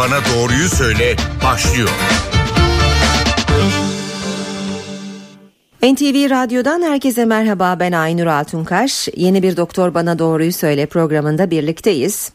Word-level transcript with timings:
Bana 0.00 0.20
Doğruyu 0.34 0.68
Söyle 0.68 1.16
başlıyor. 1.44 1.88
NTV 5.82 6.30
Radyo'dan 6.30 6.82
herkese 6.82 7.24
merhaba 7.24 7.76
ben 7.80 7.92
Aynur 7.92 8.26
Altunkaş. 8.26 9.08
Yeni 9.16 9.42
bir 9.42 9.56
Doktor 9.56 9.94
Bana 9.94 10.18
Doğruyu 10.18 10.52
Söyle 10.52 10.86
programında 10.86 11.50
birlikteyiz. 11.50 12.32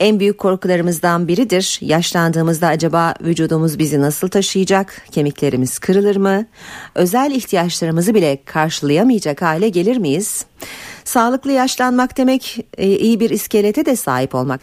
En 0.00 0.20
büyük 0.20 0.38
korkularımızdan 0.38 1.28
biridir. 1.28 1.78
Yaşlandığımızda 1.80 2.66
acaba 2.66 3.14
vücudumuz 3.20 3.78
bizi 3.78 4.00
nasıl 4.00 4.28
taşıyacak? 4.28 5.02
Kemiklerimiz 5.10 5.78
kırılır 5.78 6.16
mı? 6.16 6.46
Özel 6.94 7.30
ihtiyaçlarımızı 7.30 8.14
bile 8.14 8.44
karşılayamayacak 8.44 9.42
hale 9.42 9.68
gelir 9.68 9.96
miyiz? 9.96 10.44
Sağlıklı 11.04 11.52
yaşlanmak 11.52 12.16
demek 12.16 12.66
e, 12.78 12.86
iyi 12.86 13.20
bir 13.20 13.30
iskelete 13.30 13.86
de 13.86 13.96
sahip 13.96 14.34
olmak. 14.34 14.60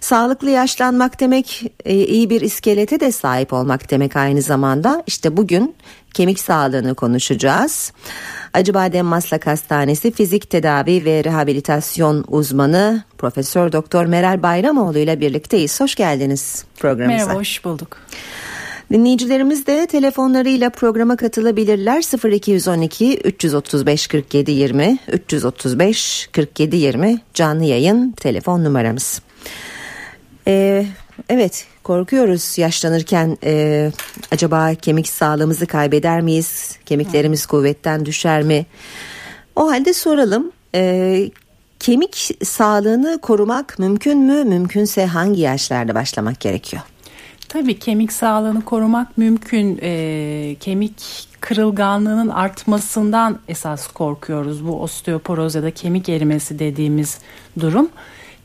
Sağlıklı 0.00 0.50
yaşlanmak 0.50 1.20
demek 1.20 1.72
e, 1.84 1.94
iyi 1.94 2.30
bir 2.30 2.40
iskelete 2.40 3.00
de 3.00 3.12
sahip 3.12 3.52
olmak 3.52 3.90
demek 3.90 4.16
aynı 4.16 4.42
zamanda. 4.42 5.02
İşte 5.06 5.36
bugün 5.36 5.74
kemik 6.14 6.40
sağlığını 6.40 6.94
konuşacağız. 6.94 7.92
Acıbadem 8.52 9.06
Maslak 9.06 9.46
Hastanesi 9.46 10.10
Fizik 10.10 10.50
Tedavi 10.50 11.04
ve 11.04 11.24
Rehabilitasyon 11.24 12.24
Uzmanı 12.28 13.02
Profesör 13.18 13.72
Doktor 13.72 14.06
Meral 14.06 14.42
Bayramoğlu 14.42 14.98
ile 14.98 15.20
birlikteyiz. 15.20 15.80
Hoş 15.80 15.94
geldiniz 15.94 16.64
programımıza. 16.78 17.24
Merhaba, 17.24 17.40
hoş 17.40 17.64
bulduk. 17.64 17.96
Dinleyicilerimiz 18.92 19.66
de 19.66 19.86
telefonlarıyla 19.86 20.70
programa 20.70 21.16
katılabilirler 21.16 22.30
0212 22.32 23.18
335 23.18 24.06
47 24.06 24.50
20 24.50 24.98
335 25.12 26.28
47 26.32 26.76
20 26.76 27.20
canlı 27.34 27.64
yayın 27.64 28.10
telefon 28.10 28.64
numaramız. 28.64 29.22
Ee, 30.46 30.86
evet 31.28 31.66
korkuyoruz 31.82 32.58
yaşlanırken 32.58 33.38
e, 33.44 33.90
acaba 34.32 34.74
kemik 34.74 35.08
sağlığımızı 35.08 35.66
kaybeder 35.66 36.20
miyiz? 36.20 36.76
Kemiklerimiz 36.86 37.46
kuvvetten 37.46 38.06
düşer 38.06 38.42
mi? 38.42 38.66
O 39.56 39.70
halde 39.70 39.92
soralım. 39.92 40.52
E, 40.74 41.30
kemik 41.80 42.30
sağlığını 42.44 43.18
korumak 43.22 43.78
mümkün 43.78 44.18
mü? 44.18 44.44
Mümkünse 44.44 45.06
hangi 45.06 45.40
yaşlarda 45.40 45.94
başlamak 45.94 46.40
gerekiyor? 46.40 46.82
Tabii 47.52 47.78
kemik 47.78 48.12
sağlığını 48.12 48.64
korumak 48.64 49.18
mümkün. 49.18 49.78
E, 49.82 50.56
kemik 50.60 51.28
kırılganlığının 51.40 52.28
artmasından 52.28 53.38
esas 53.48 53.86
korkuyoruz. 53.86 54.66
Bu 54.66 54.82
osteoporoz 54.82 55.54
ya 55.54 55.62
da 55.62 55.70
kemik 55.70 56.08
erimesi 56.08 56.58
dediğimiz 56.58 57.18
durum. 57.60 57.88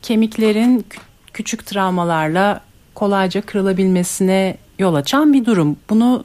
Kemiklerin 0.02 0.86
küçük 1.32 1.66
travmalarla 1.66 2.60
kolayca 2.94 3.40
kırılabilmesine 3.40 4.56
yol 4.78 4.94
açan 4.94 5.32
bir 5.32 5.44
durum. 5.44 5.76
Bunu 5.90 6.24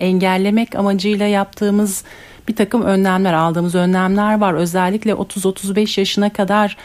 engellemek 0.00 0.74
amacıyla 0.74 1.26
yaptığımız 1.26 2.04
bir 2.48 2.56
takım 2.56 2.82
önlemler 2.82 3.32
aldığımız 3.32 3.74
önlemler 3.74 4.40
var. 4.40 4.54
Özellikle 4.54 5.12
30-35 5.12 6.00
yaşına 6.00 6.32
kadar 6.32 6.76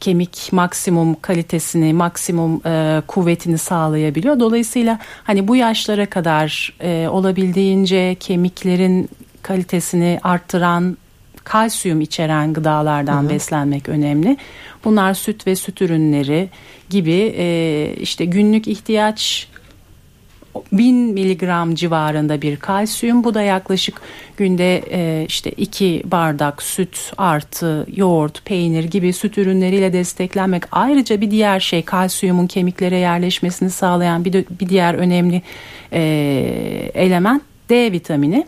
kemik 0.00 0.52
maksimum 0.52 1.14
kalitesini, 1.20 1.92
maksimum 1.92 2.66
e, 2.66 3.02
kuvvetini 3.06 3.58
sağlayabiliyor. 3.58 4.40
Dolayısıyla 4.40 4.98
hani 5.24 5.48
bu 5.48 5.56
yaşlara 5.56 6.06
kadar 6.06 6.74
e, 6.80 7.08
olabildiğince 7.08 8.16
kemiklerin 8.20 9.08
kalitesini 9.42 10.20
arttıran 10.22 10.96
kalsiyum 11.44 12.00
içeren 12.00 12.52
gıdalardan 12.52 13.22
hı 13.22 13.26
hı. 13.26 13.30
beslenmek 13.30 13.88
önemli. 13.88 14.36
Bunlar 14.84 15.14
süt 15.14 15.46
ve 15.46 15.56
süt 15.56 15.82
ürünleri 15.82 16.48
gibi 16.90 17.34
e, 17.36 17.94
işte 18.00 18.24
günlük 18.24 18.68
ihtiyaç 18.68 19.48
1000 20.72 20.96
miligram 20.96 21.74
civarında 21.74 22.42
bir 22.42 22.56
kalsiyum. 22.56 23.24
Bu 23.24 23.34
da 23.34 23.42
yaklaşık 23.42 24.00
günde 24.36 24.82
e, 24.90 25.26
işte 25.28 25.50
2 25.50 26.02
bardak 26.04 26.62
süt 26.62 27.12
artı 27.18 27.86
yoğurt, 27.96 28.44
peynir 28.44 28.84
gibi 28.84 29.12
süt 29.12 29.38
ürünleriyle 29.38 29.92
desteklenmek. 29.92 30.62
Ayrıca 30.72 31.20
bir 31.20 31.30
diğer 31.30 31.60
şey 31.60 31.82
kalsiyumun 31.82 32.46
kemiklere 32.46 32.98
yerleşmesini 32.98 33.70
sağlayan 33.70 34.24
bir, 34.24 34.32
bir 34.32 34.68
diğer 34.68 34.94
önemli 34.94 35.42
e, 35.92 36.00
element 36.94 37.42
D 37.68 37.92
vitamini. 37.92 38.46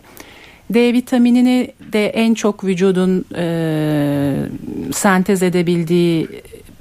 D 0.71 0.93
vitaminini 0.93 1.73
de 1.93 2.09
en 2.09 2.35
çok 2.35 2.65
vücudun 2.65 3.25
e, 3.37 4.37
sentez 4.93 5.43
edebildiği 5.43 6.29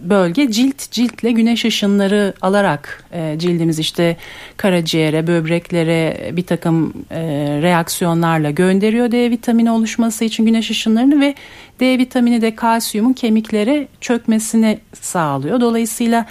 bölge 0.03 0.51
cilt 0.51 0.91
ciltle 0.91 1.31
güneş 1.31 1.65
ışınları 1.65 2.33
alarak 2.41 3.03
e, 3.13 3.35
cildimiz 3.39 3.79
işte 3.79 4.17
karaciğere 4.57 5.27
böbreklere 5.27 6.31
bir 6.31 6.43
takım 6.45 6.93
e, 7.11 7.21
reaksiyonlarla 7.61 8.51
gönderiyor 8.51 9.11
D 9.11 9.31
vitamini 9.31 9.71
oluşması 9.71 10.25
için 10.25 10.45
güneş 10.45 10.71
ışınlarını 10.71 11.21
ve 11.21 11.35
D 11.79 11.97
vitamini 11.97 12.41
de 12.41 12.55
kalsiyumun 12.55 13.13
kemiklere 13.13 13.87
çökmesini 14.01 14.79
sağlıyor. 14.93 15.61
Dolayısıyla 15.61 16.25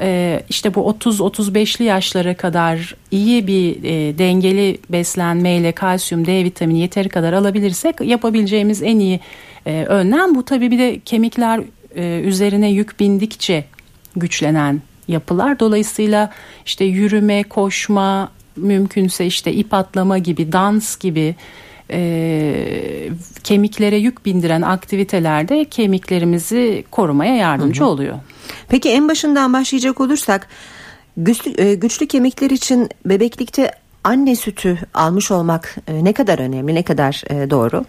e, 0.00 0.40
işte 0.48 0.74
bu 0.74 0.80
30-35'li 0.80 1.84
yaşlara 1.84 2.36
kadar 2.36 2.96
iyi 3.10 3.46
bir 3.46 3.84
e, 3.84 4.18
dengeli 4.18 4.78
beslenmeyle 4.90 5.72
kalsiyum 5.72 6.26
D 6.26 6.44
vitamini 6.44 6.80
yeteri 6.80 7.08
kadar 7.08 7.32
alabilirsek 7.32 8.00
yapabileceğimiz 8.00 8.82
en 8.82 8.98
iyi 8.98 9.20
e, 9.66 9.84
önlem 9.84 10.34
bu 10.34 10.44
tabii 10.44 10.70
bir 10.70 10.78
de 10.78 11.00
kemikler 11.04 11.60
e, 11.96 12.20
üzerine 12.24 12.70
yük 12.70 13.00
bindikçe 13.00 13.64
güçlenen 14.16 14.82
yapılar. 15.08 15.60
Dolayısıyla 15.60 16.30
işte 16.66 16.84
yürüme, 16.84 17.42
koşma, 17.42 18.32
mümkünse 18.56 19.26
işte 19.26 19.52
ip 19.52 19.74
atlama 19.74 20.18
gibi, 20.18 20.52
dans 20.52 20.98
gibi 20.98 21.36
e, 21.90 23.10
kemiklere 23.44 23.96
yük 23.96 24.26
bindiren 24.26 24.62
aktivitelerde 24.62 25.64
kemiklerimizi 25.64 26.84
korumaya 26.90 27.36
yardımcı 27.36 27.80
hı 27.80 27.84
hı. 27.84 27.88
oluyor. 27.88 28.18
Peki 28.68 28.90
en 28.90 29.08
başından 29.08 29.52
başlayacak 29.52 30.00
olursak 30.00 30.48
güçlü, 31.16 31.62
e, 31.62 31.74
güçlü 31.74 32.08
kemikler 32.08 32.50
için 32.50 32.88
bebeklikte 33.06 33.72
anne 34.04 34.36
sütü 34.36 34.78
almış 34.94 35.30
olmak 35.30 35.76
e, 35.86 36.04
ne 36.04 36.12
kadar 36.12 36.38
önemli, 36.38 36.74
ne 36.74 36.82
kadar 36.82 37.22
doğru? 37.50 37.84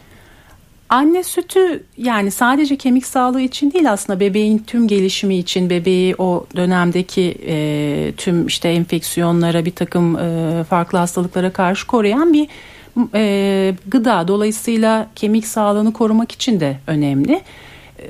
Anne 0.89 1.23
sütü 1.23 1.83
yani 1.97 2.31
sadece 2.31 2.75
kemik 2.75 3.05
sağlığı 3.05 3.41
için 3.41 3.71
değil 3.71 3.91
aslında 3.91 4.19
bebeğin 4.19 4.57
tüm 4.57 4.87
gelişimi 4.87 5.37
için 5.37 5.69
bebeği 5.69 6.15
o 6.17 6.45
dönemdeki 6.55 7.37
e, 7.47 8.13
tüm 8.17 8.47
işte 8.47 8.69
enfeksiyonlara 8.69 9.65
bir 9.65 9.71
takım 9.71 10.17
e, 10.19 10.63
farklı 10.63 10.97
hastalıklara 10.97 11.53
karşı 11.53 11.87
koruyan 11.87 12.33
bir 12.33 12.47
e, 13.15 13.75
gıda. 13.87 14.27
Dolayısıyla 14.27 15.07
kemik 15.15 15.47
sağlığını 15.47 15.93
korumak 15.93 16.31
için 16.31 16.59
de 16.59 16.77
önemli. 16.87 17.41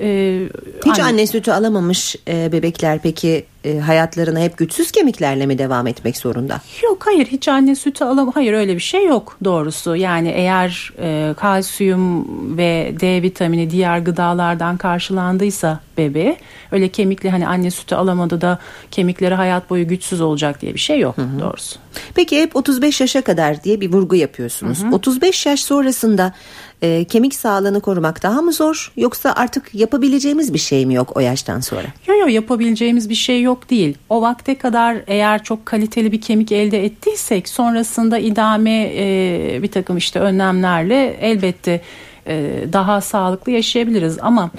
E, 0.01 0.39
Hiç 0.85 0.99
anne, 0.99 1.03
anne 1.09 1.27
sütü 1.27 1.51
alamamış 1.51 2.15
e, 2.27 2.51
bebekler 2.51 2.99
peki 3.03 3.45
e, 3.69 3.79
hayatlarına 3.79 4.39
hep 4.39 4.57
güçsüz 4.57 4.91
kemiklerle 4.91 5.45
mi 5.45 5.57
devam 5.57 5.87
etmek 5.87 6.17
zorunda? 6.17 6.61
Yok 6.83 7.05
hayır 7.05 7.25
hiç 7.25 7.47
anne 7.47 7.75
sütü 7.75 8.03
alam 8.03 8.31
hayır 8.31 8.53
öyle 8.53 8.75
bir 8.75 8.79
şey 8.79 9.05
yok 9.05 9.37
doğrusu. 9.43 9.95
Yani 9.95 10.29
eğer 10.29 10.93
e, 10.99 11.33
kalsiyum 11.33 12.27
ve 12.57 12.95
D 12.99 13.21
vitamini 13.21 13.69
diğer 13.69 13.99
gıdalardan 13.99 14.77
karşılandıysa 14.77 15.79
bebeğe 15.97 16.37
öyle 16.71 16.89
kemikli 16.89 17.29
hani 17.29 17.47
anne 17.47 17.71
sütü 17.71 17.95
alamadı 17.95 18.41
da 18.41 18.59
kemikleri 18.91 19.33
hayat 19.35 19.69
boyu 19.69 19.87
güçsüz 19.87 20.21
olacak 20.21 20.61
diye 20.61 20.73
bir 20.73 20.79
şey 20.79 20.99
yok 20.99 21.17
hı 21.17 21.21
hı. 21.21 21.39
doğrusu. 21.39 21.79
Peki 22.15 22.41
hep 22.41 22.55
35 22.55 23.01
yaşa 23.01 23.21
kadar 23.21 23.63
diye 23.63 23.81
bir 23.81 23.93
vurgu 23.93 24.15
yapıyorsunuz. 24.15 24.83
Hı 24.83 24.87
hı. 24.87 24.95
35 24.95 25.45
yaş 25.45 25.63
sonrasında 25.63 26.33
e, 26.81 27.03
kemik 27.03 27.35
sağlığını 27.35 27.81
korumak 27.81 28.23
daha 28.23 28.41
mı 28.41 28.53
zor 28.53 28.91
yoksa 28.97 29.33
artık 29.35 29.75
yapabileceğimiz 29.75 30.53
bir 30.53 30.59
şey 30.59 30.85
mi 30.85 30.93
yok 30.93 31.17
o 31.17 31.19
yaştan 31.19 31.59
sonra? 31.59 31.87
Yok 32.07 32.19
yok 32.19 32.29
yapabileceğimiz 32.29 33.09
bir 33.09 33.15
şey 33.15 33.41
yok 33.41 33.58
değil. 33.69 33.97
O 34.09 34.21
vakte 34.21 34.55
kadar 34.55 34.97
eğer 35.07 35.43
çok 35.43 35.65
kaliteli 35.65 36.11
bir 36.11 36.21
kemik 36.21 36.51
elde 36.51 36.85
ettiysek 36.85 37.49
sonrasında 37.49 38.17
idame 38.17 38.91
e, 38.95 39.59
bir 39.63 39.71
takım 39.71 39.97
işte 39.97 40.19
önlemlerle 40.19 41.17
elbette 41.21 41.81
e, 42.27 42.53
daha 42.73 43.01
sağlıklı 43.01 43.51
yaşayabiliriz 43.51 44.17
ama 44.21 44.51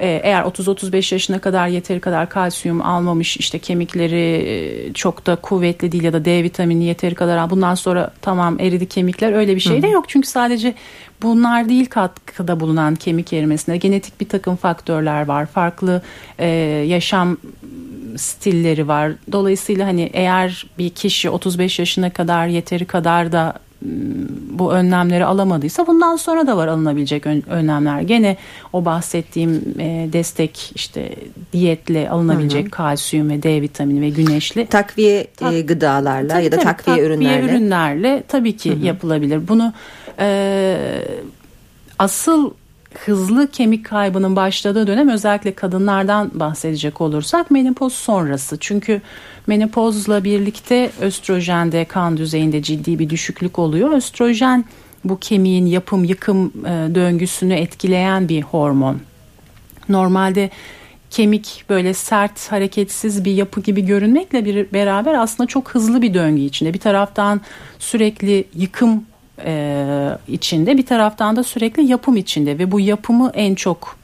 e, 0.00 0.20
eğer 0.24 0.42
30-35 0.42 1.14
yaşına 1.14 1.38
kadar 1.38 1.68
yeteri 1.68 2.00
kadar 2.00 2.28
kalsiyum 2.28 2.82
almamış 2.82 3.36
işte 3.36 3.58
kemikleri 3.58 4.44
e, 4.48 4.92
çok 4.92 5.26
da 5.26 5.36
kuvvetli 5.36 5.92
değil 5.92 6.04
ya 6.04 6.12
da 6.12 6.24
D 6.24 6.42
vitamini 6.42 6.84
yeteri 6.84 7.14
kadar 7.14 7.50
bundan 7.50 7.74
sonra 7.74 8.10
tamam 8.22 8.60
eridi 8.60 8.86
kemikler 8.86 9.32
öyle 9.32 9.54
bir 9.54 9.60
şey 9.60 9.82
de 9.82 9.88
yok. 9.88 10.08
Çünkü 10.08 10.28
sadece 10.28 10.74
bunlar 11.22 11.68
değil 11.68 11.86
katkıda 11.86 12.60
bulunan 12.60 12.94
kemik 12.94 13.32
erimesine 13.32 13.76
genetik 13.76 14.20
bir 14.20 14.28
takım 14.28 14.56
faktörler 14.56 15.26
var. 15.26 15.46
Farklı 15.46 16.02
e, 16.38 16.46
yaşam 16.86 17.36
stilleri 18.16 18.88
var. 18.88 19.12
Dolayısıyla 19.32 19.86
hani 19.86 20.10
eğer 20.12 20.66
bir 20.78 20.90
kişi 20.90 21.30
35 21.30 21.78
yaşına 21.78 22.10
kadar 22.10 22.46
yeteri 22.46 22.84
kadar 22.84 23.32
da 23.32 23.54
bu 24.50 24.72
önlemleri 24.72 25.24
alamadıysa 25.24 25.86
bundan 25.86 26.16
sonra 26.16 26.46
da 26.46 26.56
var 26.56 26.68
alınabilecek 26.68 27.26
önlemler. 27.26 28.00
Gene 28.00 28.36
o 28.72 28.84
bahsettiğim 28.84 29.74
e, 29.78 30.08
destek 30.12 30.72
işte 30.74 31.14
diyetle 31.52 32.10
alınabilecek 32.10 32.62
hı 32.62 32.66
hı. 32.66 32.70
kalsiyum 32.70 33.30
ve 33.30 33.42
D 33.42 33.62
vitamini 33.62 34.00
ve 34.00 34.08
güneşli 34.08 34.66
takviye 34.66 35.20
e, 35.20 35.26
tak, 35.36 35.68
gıdalarla 35.68 36.28
tabii, 36.28 36.44
ya 36.44 36.52
da 36.52 36.56
tabii, 36.56 36.64
takviye, 36.64 36.96
takviye 36.96 37.06
ürünlerle 37.06 37.52
ürünlerle 37.52 38.22
tabii 38.28 38.56
ki 38.56 38.70
hı 38.70 38.76
hı. 38.76 38.84
yapılabilir. 38.84 39.48
Bunu 39.48 39.72
e, 40.18 40.78
asıl 41.98 42.50
hızlı 43.04 43.50
kemik 43.50 43.86
kaybının 43.86 44.36
başladığı 44.36 44.86
dönem 44.86 45.08
özellikle 45.08 45.54
kadınlardan 45.54 46.30
bahsedecek 46.34 47.00
olursak 47.00 47.50
menopoz 47.50 47.92
sonrası. 47.92 48.56
Çünkü 48.60 49.02
menopozla 49.46 50.24
birlikte 50.24 50.90
östrojende 51.00 51.84
kan 51.84 52.16
düzeyinde 52.16 52.62
ciddi 52.62 52.98
bir 52.98 53.10
düşüklük 53.10 53.58
oluyor. 53.58 53.92
Östrojen 53.92 54.64
bu 55.04 55.18
kemiğin 55.18 55.66
yapım 55.66 56.04
yıkım 56.04 56.46
e, 56.46 56.94
döngüsünü 56.94 57.54
etkileyen 57.54 58.28
bir 58.28 58.42
hormon. 58.42 59.00
Normalde 59.88 60.50
kemik 61.10 61.64
böyle 61.68 61.94
sert 61.94 62.52
hareketsiz 62.52 63.24
bir 63.24 63.32
yapı 63.32 63.60
gibi 63.60 63.86
görünmekle 63.86 64.44
bir 64.44 64.72
beraber 64.72 65.14
aslında 65.14 65.46
çok 65.46 65.70
hızlı 65.70 66.02
bir 66.02 66.14
döngü 66.14 66.42
içinde. 66.42 66.74
Bir 66.74 66.78
taraftan 66.78 67.40
sürekli 67.78 68.44
yıkım 68.54 69.04
e, 69.44 70.18
içinde 70.28 70.78
bir 70.78 70.86
taraftan 70.86 71.36
da 71.36 71.44
sürekli 71.44 71.82
yapım 71.82 72.16
içinde 72.16 72.58
ve 72.58 72.72
bu 72.72 72.80
yapımı 72.80 73.30
en 73.34 73.54
çok 73.54 73.96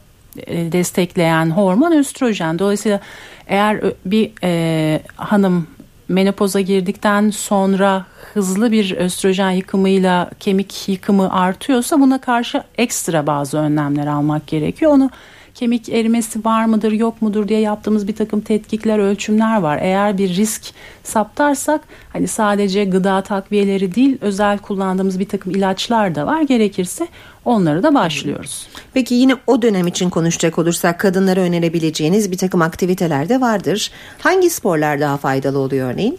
e, 0.47 0.73
destekleyen 0.73 1.51
hormon 1.51 1.93
östrojen. 1.93 2.59
Dolayısıyla 2.59 3.01
eğer 3.47 3.81
bir 4.05 4.33
e, 4.43 5.01
hanım 5.17 5.67
menopoza 6.09 6.61
girdikten 6.61 7.31
sonra 7.31 8.07
hızlı 8.35 8.73
bir 8.73 8.97
östrojen 8.97 9.51
yıkımıyla 9.51 10.31
kemik 10.41 10.89
yıkımı 10.89 11.33
artıyorsa 11.33 12.01
buna 12.01 12.21
karşı 12.21 12.63
ekstra 12.79 13.27
bazı 13.27 13.59
önlemler 13.59 14.07
almak 14.07 14.47
gerekiyor. 14.47 14.93
Onu 14.93 15.11
kemik 15.55 15.89
erimesi 15.89 16.45
var 16.45 16.65
mıdır 16.65 16.93
yok 16.93 17.23
mudur 17.23 17.49
diye 17.49 17.61
yaptığımız 17.61 18.09
bir 18.09 18.17
takım 18.17 18.41
tetkikler 18.41 18.99
ölçümler 18.99 19.61
var. 19.61 19.79
Eğer 19.83 20.19
bir 20.19 20.37
risk 20.37 20.63
saptarsak 21.03 21.81
hani 22.13 22.29
sadece 22.29 22.85
gıda 22.85 23.23
takviyeleri 23.23 23.95
değil 23.95 24.19
özel 24.21 24.59
kullandığımız 24.59 25.19
bir 25.19 25.29
takım 25.29 25.53
ilaçlar 25.53 26.15
da 26.15 26.27
var 26.27 26.43
gerekirse 26.43 27.09
onları 27.45 27.83
da 27.83 27.95
başlıyoruz. 27.95 28.69
Peki 28.95 29.15
yine 29.15 29.35
o 29.47 29.63
dönem 29.63 29.87
için 29.87 30.11
konuşacak 30.11 30.59
olursak 30.59 31.01
kadınlara 31.01 31.41
önerebileceğiniz 31.41 32.31
bir 32.31 32.39
takım 32.39 32.63
aktiviteler 32.63 33.29
de 33.29 33.41
vardır. 33.41 33.91
Hangi 34.19 34.51
sporlar 34.51 35.01
daha 35.01 35.17
faydalı 35.17 35.59
oluyor 35.59 35.93
örneğin? 35.93 36.19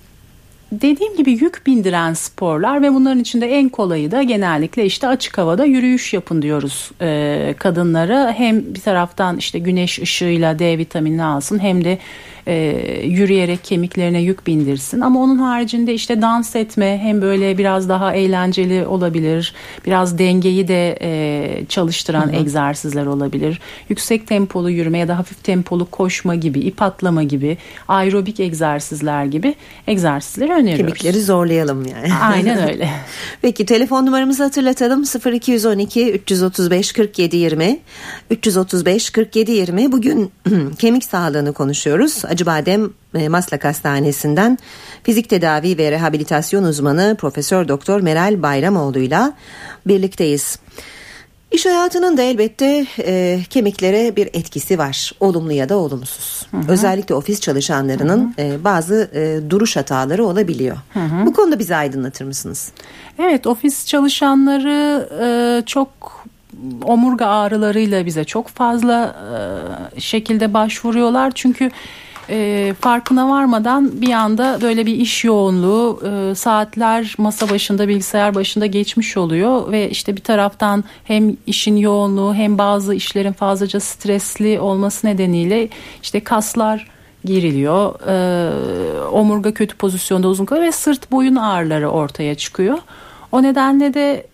Dediğim 0.81 1.15
gibi 1.15 1.31
yük 1.31 1.65
bindiren 1.65 2.13
sporlar 2.13 2.81
ve 2.81 2.93
bunların 2.93 3.19
içinde 3.19 3.47
en 3.47 3.69
kolayı 3.69 4.11
da 4.11 4.23
genellikle 4.23 4.85
işte 4.85 5.07
açık 5.07 5.37
havada 5.37 5.65
yürüyüş 5.65 6.13
yapın 6.13 6.41
diyoruz 6.41 6.91
e, 7.01 7.55
kadınlara. 7.59 8.31
Hem 8.31 8.75
bir 8.75 8.79
taraftan 8.79 9.37
işte 9.37 9.59
güneş 9.59 9.99
ışığıyla 9.99 10.59
D 10.59 10.77
vitaminini 10.77 11.23
alsın 11.23 11.59
hem 11.59 11.83
de 11.83 11.97
e, 12.47 12.55
yürüyerek 13.03 13.63
kemiklerine 13.63 14.21
yük 14.21 14.47
bindirsin. 14.47 15.01
Ama 15.01 15.19
onun 15.19 15.37
haricinde 15.37 15.93
işte 15.93 16.21
dans 16.21 16.55
etme 16.55 16.99
hem 17.03 17.21
böyle 17.21 17.57
biraz 17.57 17.89
daha 17.89 18.13
eğlenceli 18.13 18.85
olabilir. 18.87 19.53
Biraz 19.85 20.17
dengeyi 20.17 20.67
de 20.67 20.97
e, 21.01 21.65
çalıştıran 21.69 22.27
hı 22.27 22.31
hı. 22.31 22.35
egzersizler 22.35 23.05
olabilir. 23.05 23.59
Yüksek 23.89 24.27
tempolu 24.27 24.69
yürüme 24.69 24.97
ya 24.97 25.07
da 25.07 25.17
hafif 25.17 25.43
tempolu 25.43 25.85
koşma 25.91 26.35
gibi, 26.35 26.59
ip 26.59 26.81
atlama 26.81 27.23
gibi, 27.23 27.57
aerobik 27.87 28.39
egzersizler 28.39 29.25
gibi 29.25 29.55
egzersizleri 29.87 30.51
öneriyoruz. 30.51 30.77
Kemikleri 30.77 31.23
zorlayalım 31.23 31.85
yani. 31.85 32.13
Aynen 32.21 32.69
öyle. 32.69 32.89
Peki 33.41 33.65
telefon 33.65 34.05
numaramızı 34.05 34.43
hatırlatalım 34.43 35.03
0212 35.33 36.11
335 36.11 36.91
47 36.91 37.37
20 37.37 37.79
335 38.31 39.09
47 39.09 39.51
20 39.51 39.91
bugün 39.91 40.31
kemik 40.79 41.03
sağlığını 41.03 41.53
konuşuyoruz. 41.53 42.23
Acıbadem 42.33 42.89
e, 43.15 43.29
Maslak 43.29 43.65
Hastanesi'nden 43.65 44.57
fizik 45.03 45.29
tedavi 45.29 45.77
ve 45.77 45.91
rehabilitasyon 45.91 46.63
uzmanı 46.63 47.15
Profesör 47.19 47.67
Doktor 47.67 48.01
Meral 48.01 48.41
Bayramoğlu'yla 48.41 49.33
birlikteyiz. 49.85 50.59
İş 51.51 51.65
hayatının 51.65 52.17
da 52.17 52.21
elbette 52.21 52.85
e, 52.99 53.39
kemiklere 53.49 54.15
bir 54.15 54.27
etkisi 54.33 54.77
var. 54.77 55.11
Olumlu 55.19 55.51
ya 55.51 55.69
da 55.69 55.77
olumsuz. 55.77 56.47
Hı 56.51 56.57
hı. 56.57 56.71
Özellikle 56.71 57.15
ofis 57.15 57.39
çalışanlarının 57.39 58.33
hı 58.37 58.41
hı. 58.41 58.45
E, 58.45 58.63
bazı 58.63 59.09
e, 59.13 59.49
duruş 59.49 59.75
hataları 59.75 60.25
olabiliyor. 60.25 60.77
Hı 60.93 60.99
hı. 60.99 61.25
Bu 61.25 61.33
konuda 61.33 61.59
bizi 61.59 61.75
aydınlatır 61.75 62.25
mısınız? 62.25 62.71
Evet 63.19 63.47
ofis 63.47 63.85
çalışanları 63.85 65.09
e, 65.21 65.65
çok 65.65 66.23
omurga 66.83 67.25
ağrılarıyla 67.25 68.05
bize 68.05 68.23
çok 68.23 68.47
fazla 68.47 69.15
e, 69.95 70.01
şekilde 70.01 70.53
başvuruyorlar. 70.53 71.31
Çünkü 71.35 71.71
e, 72.33 72.73
farkına 72.81 73.29
varmadan 73.29 74.01
bir 74.01 74.11
anda 74.11 74.59
böyle 74.61 74.85
bir 74.85 74.95
iş 74.95 75.23
yoğunluğu 75.23 75.99
e, 76.05 76.35
saatler 76.35 77.15
masa 77.17 77.49
başında 77.49 77.87
bilgisayar 77.87 78.35
başında 78.35 78.65
geçmiş 78.65 79.17
oluyor 79.17 79.71
ve 79.71 79.89
işte 79.89 80.15
bir 80.15 80.21
taraftan 80.21 80.83
hem 81.03 81.37
işin 81.47 81.75
yoğunluğu 81.75 82.33
hem 82.33 82.57
bazı 82.57 82.95
işlerin 82.95 83.33
fazlaca 83.33 83.79
stresli 83.79 84.59
olması 84.59 85.07
nedeniyle 85.07 85.69
işte 86.03 86.19
kaslar 86.23 86.87
giriliyor. 87.25 87.99
E, 88.07 89.05
omurga 89.05 89.53
kötü 89.53 89.77
pozisyonda 89.77 90.27
uzun 90.27 90.45
kalıyor 90.45 90.67
ve 90.67 90.71
sırt 90.71 91.11
boyun 91.11 91.35
ağrıları 91.35 91.89
ortaya 91.89 92.35
çıkıyor. 92.35 92.77
O 93.31 93.43
nedenle 93.43 93.93
de 93.93 94.27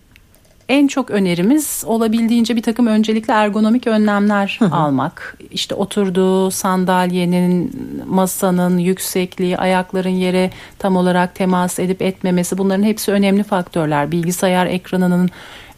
en 0.70 0.86
çok 0.86 1.10
önerimiz 1.10 1.84
olabildiğince 1.86 2.56
bir 2.56 2.62
takım 2.62 2.86
öncelikli 2.86 3.32
ergonomik 3.32 3.86
önlemler 3.86 4.56
hı 4.58 4.64
hı. 4.64 4.74
almak. 4.74 5.36
İşte 5.50 5.74
oturduğu 5.74 6.50
sandalyenin, 6.50 7.72
masanın 8.06 8.78
yüksekliği, 8.78 9.58
ayakların 9.58 10.10
yere 10.10 10.50
tam 10.78 10.96
olarak 10.96 11.34
temas 11.34 11.78
edip 11.78 12.02
etmemesi 12.02 12.58
bunların 12.58 12.82
hepsi 12.82 13.12
önemli 13.12 13.42
faktörler. 13.42 14.10
Bilgisayar 14.10 14.66
ekranının 14.66 15.30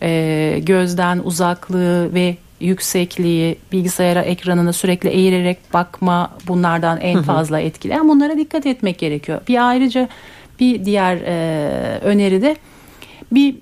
e, 0.03 0.61
gözden 0.62 1.21
uzaklığı 1.25 2.15
ve 2.15 2.37
yüksekliği, 2.61 3.59
bilgisayara 3.73 4.23
ekranına 4.23 4.73
sürekli 4.73 5.09
eğirerek 5.09 5.59
bakma 5.73 6.31
bunlardan 6.49 7.00
en 7.00 7.23
fazla 7.23 7.61
etkileyen 7.61 8.09
bunlara 8.09 8.37
dikkat 8.37 8.67
etmek 8.67 8.99
gerekiyor. 8.99 9.41
Bir 9.49 9.69
ayrıca 9.69 10.09
bir 10.61 10.85
diğer 10.85 11.17
e, 11.17 11.99
öneri 11.99 12.43
de 12.43 12.56
bir 13.33 13.55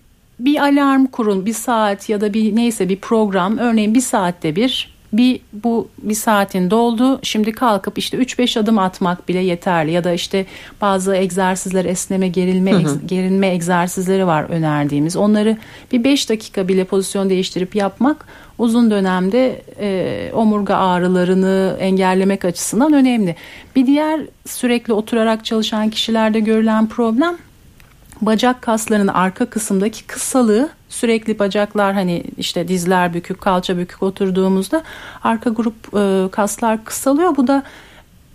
bir 0.44 0.62
alarm 0.62 1.06
kurun 1.06 1.46
bir 1.46 1.52
saat 1.52 2.08
ya 2.08 2.20
da 2.20 2.34
bir 2.34 2.56
neyse 2.56 2.88
bir 2.88 2.96
program 2.96 3.58
örneğin 3.58 3.94
bir 3.94 4.00
saatte 4.00 4.56
bir 4.56 5.00
bir 5.12 5.40
bu 5.52 5.88
bir 6.02 6.14
saatin 6.14 6.70
doldu 6.70 7.20
şimdi 7.23 7.52
kalkıp 7.52 7.99
işte 7.99 8.16
3-5 8.16 8.61
adım 8.61 8.78
atmak 8.78 9.28
bile 9.28 9.38
yeterli 9.38 9.90
ya 9.92 10.04
da 10.04 10.12
işte 10.12 10.47
bazı 10.80 11.16
egzersizler 11.16 11.85
esneme 11.85 12.28
gerilme 12.28 12.73
hı 12.73 12.76
hı. 12.76 13.00
gerilme 13.06 13.49
egzersizleri 13.49 14.26
var 14.26 14.44
önerdiğimiz 14.49 15.16
onları 15.16 15.56
bir 15.92 16.04
5 16.04 16.28
dakika 16.30 16.68
bile 16.68 16.85
pozisyon 16.85 17.30
değiştirip 17.30 17.76
yapmak 17.76 18.26
uzun 18.59 18.90
dönemde 18.90 19.62
e, 19.80 20.30
omurga 20.35 20.76
ağrılarını 20.76 21.76
engellemek 21.80 22.44
açısından 22.44 22.92
önemli. 22.92 23.37
Bir 23.76 23.87
diğer 23.87 24.20
sürekli 24.47 24.92
oturarak 24.92 25.44
çalışan 25.44 25.90
kişilerde 25.90 26.40
görülen 26.40 26.88
problem 26.88 27.37
bacak 28.23 28.62
kaslarının 28.62 29.09
arka 29.09 29.47
kısımdaki 29.47 30.05
kısalığı 30.05 30.69
sürekli 30.89 31.39
bacaklar 31.39 31.95
hani 31.95 32.25
işte 32.39 32.69
dizler 32.69 33.15
bükük 33.15 33.41
kalça 33.41 33.79
bükük 33.79 34.03
oturduğumuzda 34.03 34.83
arka 35.23 35.50
grup 35.50 35.95
e, 35.97 36.31
kaslar 36.31 36.85
kısalıyor 36.85 37.37
bu 37.37 37.47
da 37.47 37.62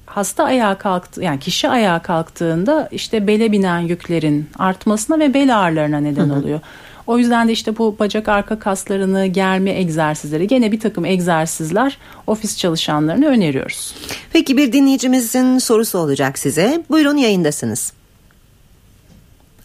hasta 0.06 0.44
ayağa 0.44 0.78
kalktı 0.78 1.24
yani 1.24 1.40
kişi 1.40 1.70
ayağa 1.70 2.00
kalktığında 2.00 2.88
işte 2.92 3.28
bele 3.28 3.52
binen 3.52 3.80
yüklerin 3.80 4.50
artmasına 4.58 5.20
ve 5.20 5.34
bel 5.34 5.60
ağrılarına 5.60 6.00
neden 6.00 6.30
oluyor. 6.30 6.60
O 7.08 7.18
yüzden 7.18 7.48
de 7.48 7.52
işte 7.52 7.78
bu 7.78 7.96
bacak 8.00 8.30
arka 8.30 8.60
kaslarını 8.60 9.26
germe 9.26 9.72
egzersizleri 9.72 10.48
gene 10.48 10.72
bir 10.72 10.80
takım 10.80 11.06
egzersizler 11.06 11.98
ofis 12.28 12.58
çalışanlarına 12.58 13.26
öneriyoruz. 13.26 13.96
Peki 14.34 14.58
bir 14.58 14.74
dinleyicimizin 14.74 15.58
sorusu 15.58 16.00
olacak 16.00 16.40
size. 16.40 16.84
Buyurun 16.90 17.18
yayındasınız. 17.18 17.94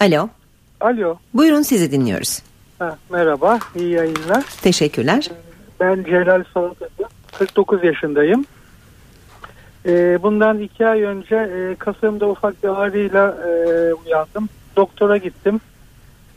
Alo. 0.01 0.29
Alo. 0.81 1.19
Buyurun 1.35 1.63
sizi 1.63 1.93
dinliyoruz. 1.93 2.43
Ha, 2.79 2.99
merhaba, 3.11 3.59
iyi 3.77 3.91
yayınlar. 3.91 4.45
Teşekkürler. 4.63 5.31
Ben 5.81 6.05
Celal 6.05 6.45
Salıklı, 6.55 6.89
49 7.39 7.85
yaşındayım. 7.85 8.45
Ee, 9.87 10.19
bundan 10.23 10.59
iki 10.59 10.87
ay 10.87 11.03
önce 11.03 11.37
e, 11.37 11.75
Kasım'da 11.75 12.29
ufak 12.29 12.63
bir 12.63 12.69
ağrıyla 12.69 13.37
e, 13.47 13.51
uyandım. 13.95 14.49
Doktora 14.77 15.17
gittim. 15.17 15.61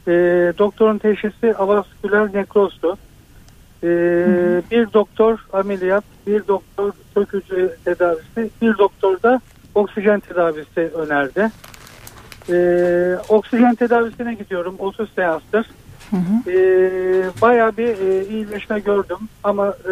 E, 0.08 0.12
doktorun 0.58 0.98
teşhisi 0.98 1.55
avasküler 1.55 2.34
nekrozdu. 2.34 2.98
E, 3.84 3.88
bir 4.72 4.93
doktor 4.93 5.46
ameliyat, 5.53 6.03
bir 6.27 6.48
doktor 6.48 6.91
sökücü 7.13 7.77
tedavisi, 7.86 8.50
bir 8.62 8.77
doktor 8.77 9.22
da 9.24 9.41
oksijen 9.75 10.20
tedavisi 10.20 10.79
önerdi. 10.79 11.51
E, 12.50 13.17
oksijen 13.29 13.75
tedavisine 13.75 14.33
gidiyorum. 14.33 14.75
30 14.79 15.09
seanstır. 15.15 15.65
Hı 16.12 16.17
hı. 16.17 16.51
E, 16.51 16.55
bayağı 17.41 17.77
bir 17.77 17.88
e, 17.88 18.25
iyileşme 18.27 18.79
gördüm 18.79 19.17
ama 19.43 19.67
e, 19.67 19.91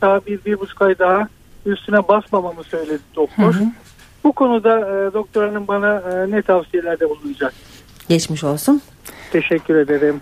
daha 0.00 0.26
bir, 0.26 0.44
bir 0.44 0.60
buçuk 0.60 0.82
ay 0.82 0.98
daha 0.98 1.28
üstüne 1.66 2.08
basmamamı 2.08 2.64
söyledi 2.64 3.02
doktor. 3.16 3.54
Hı 3.54 3.58
hı. 3.58 3.64
Bu 4.24 4.32
konuda 4.32 4.78
e, 4.78 5.14
doktor 5.14 5.68
bana 5.68 5.94
e, 5.94 6.30
ne 6.30 6.42
tavsiyelerde 6.42 7.08
bulunacak? 7.10 7.54
Geçmiş 8.08 8.44
olsun. 8.44 8.82
Teşekkür 9.32 9.74
ederim. 9.74 10.20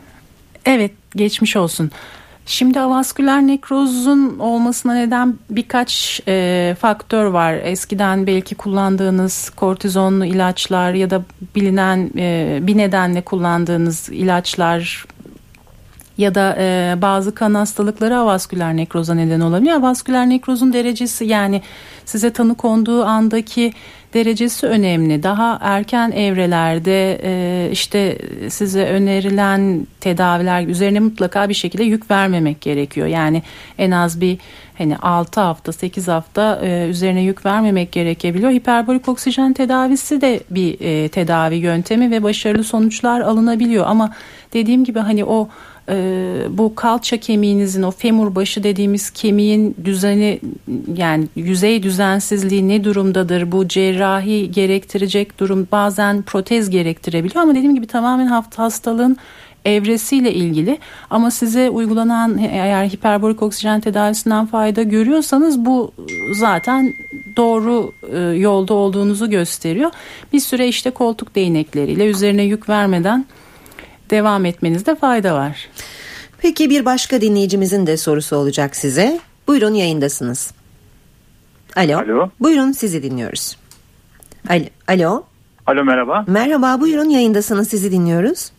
Evet 0.64 0.92
geçmiş 1.16 1.56
olsun. 1.56 1.90
Şimdi 2.48 2.80
avasküler 2.80 3.46
nekrozun 3.46 4.38
olmasına 4.38 4.94
neden 4.94 5.34
birkaç 5.50 6.20
e, 6.28 6.76
faktör 6.80 7.24
var. 7.24 7.54
Eskiden 7.54 8.26
belki 8.26 8.54
kullandığınız 8.54 9.50
kortizonlu 9.50 10.24
ilaçlar 10.24 10.92
ya 10.92 11.10
da 11.10 11.22
bilinen 11.56 12.10
e, 12.16 12.58
bir 12.62 12.76
nedenle 12.76 13.20
kullandığınız 13.20 14.08
ilaçlar 14.08 15.04
ya 16.18 16.34
da 16.34 16.56
e, 16.58 16.94
bazı 17.02 17.34
kan 17.34 17.54
hastalıkları 17.54 18.18
avasküler 18.18 18.76
nekroza 18.76 19.14
neden 19.14 19.40
olabiliyor. 19.40 19.76
Avasküler 19.76 20.28
nekrozun 20.28 20.72
derecesi 20.72 21.24
yani 21.24 21.62
size 22.04 22.32
tanı 22.32 22.54
konduğu 22.54 23.04
andaki 23.04 23.72
derecesi 24.14 24.66
önemli. 24.66 25.22
Daha 25.22 25.58
erken 25.62 26.10
evrelerde 26.10 27.20
e, 27.22 27.70
işte 27.72 28.18
size 28.48 28.84
önerilen 28.84 29.86
tedaviler 30.00 30.66
üzerine 30.66 31.00
mutlaka 31.00 31.48
bir 31.48 31.54
şekilde 31.54 31.84
yük 31.84 32.10
vermemek 32.10 32.60
gerekiyor. 32.60 33.06
Yani 33.06 33.42
en 33.78 33.90
az 33.90 34.20
bir 34.20 34.38
hani 34.78 34.96
6 34.96 35.40
hafta 35.40 35.72
8 35.72 36.08
hafta 36.08 36.60
e, 36.62 36.88
üzerine 36.88 37.22
yük 37.22 37.46
vermemek 37.46 37.92
gerekebiliyor. 37.92 38.52
Hiperbolik 38.52 39.08
oksijen 39.08 39.52
tedavisi 39.52 40.20
de 40.20 40.40
bir 40.50 40.80
e, 40.80 41.08
tedavi 41.08 41.56
yöntemi 41.56 42.10
ve 42.10 42.22
başarılı 42.22 42.64
sonuçlar 42.64 43.20
alınabiliyor. 43.20 43.86
Ama 43.86 44.14
dediğim 44.52 44.84
gibi 44.84 44.98
hani 44.98 45.24
o 45.24 45.48
e, 45.88 46.36
bu 46.50 46.74
kalça 46.74 47.16
kemiğinizin 47.16 47.82
o 47.82 47.90
femur 47.90 48.34
başı 48.34 48.62
dediğimiz 48.62 49.10
kemiğin 49.10 49.76
düzeni 49.84 50.40
yani 50.96 51.28
yüzey 51.36 51.82
düzensizliği 51.82 52.68
ne 52.68 52.84
durumdadır 52.84 53.52
bu 53.52 53.68
cerrahi 53.68 54.50
gerektirecek 54.50 55.40
durum 55.40 55.68
bazen 55.72 56.22
protez 56.22 56.70
gerektirebiliyor 56.70 57.42
ama 57.42 57.54
dediğim 57.54 57.74
gibi 57.74 57.86
tamamen 57.86 58.26
hastalığın 58.56 59.16
evresiyle 59.64 60.34
ilgili 60.34 60.78
ama 61.10 61.30
size 61.30 61.70
uygulanan 61.70 62.38
eğer 62.38 62.84
hiperborik 62.84 63.42
oksijen 63.42 63.80
tedavisinden 63.80 64.46
fayda 64.46 64.82
görüyorsanız 64.82 65.64
bu 65.64 65.92
zaten 66.32 66.94
doğru 67.36 67.92
e, 68.12 68.18
yolda 68.18 68.74
olduğunuzu 68.74 69.30
gösteriyor. 69.30 69.90
Bir 70.32 70.40
süre 70.40 70.68
işte 70.68 70.90
koltuk 70.90 71.34
değnekleriyle 71.34 72.06
üzerine 72.06 72.42
yük 72.42 72.68
vermeden 72.68 73.26
devam 74.10 74.44
etmenizde 74.44 74.94
fayda 74.94 75.34
var. 75.34 75.68
Peki 76.38 76.70
bir 76.70 76.84
başka 76.84 77.20
dinleyicimizin 77.20 77.86
de 77.86 77.96
sorusu 77.96 78.36
olacak 78.36 78.76
size. 78.76 79.20
Buyurun 79.48 79.74
yayındasınız. 79.74 80.54
Alo. 81.76 81.98
Alo. 81.98 82.28
Buyurun 82.40 82.72
sizi 82.72 83.02
dinliyoruz. 83.02 83.56
Alo. 84.48 84.64
Alo. 84.88 85.24
Alo 85.66 85.84
merhaba. 85.84 86.24
Merhaba 86.26 86.80
buyurun 86.80 87.08
yayındasınız 87.08 87.68
sizi 87.68 87.92
dinliyoruz. 87.92 88.50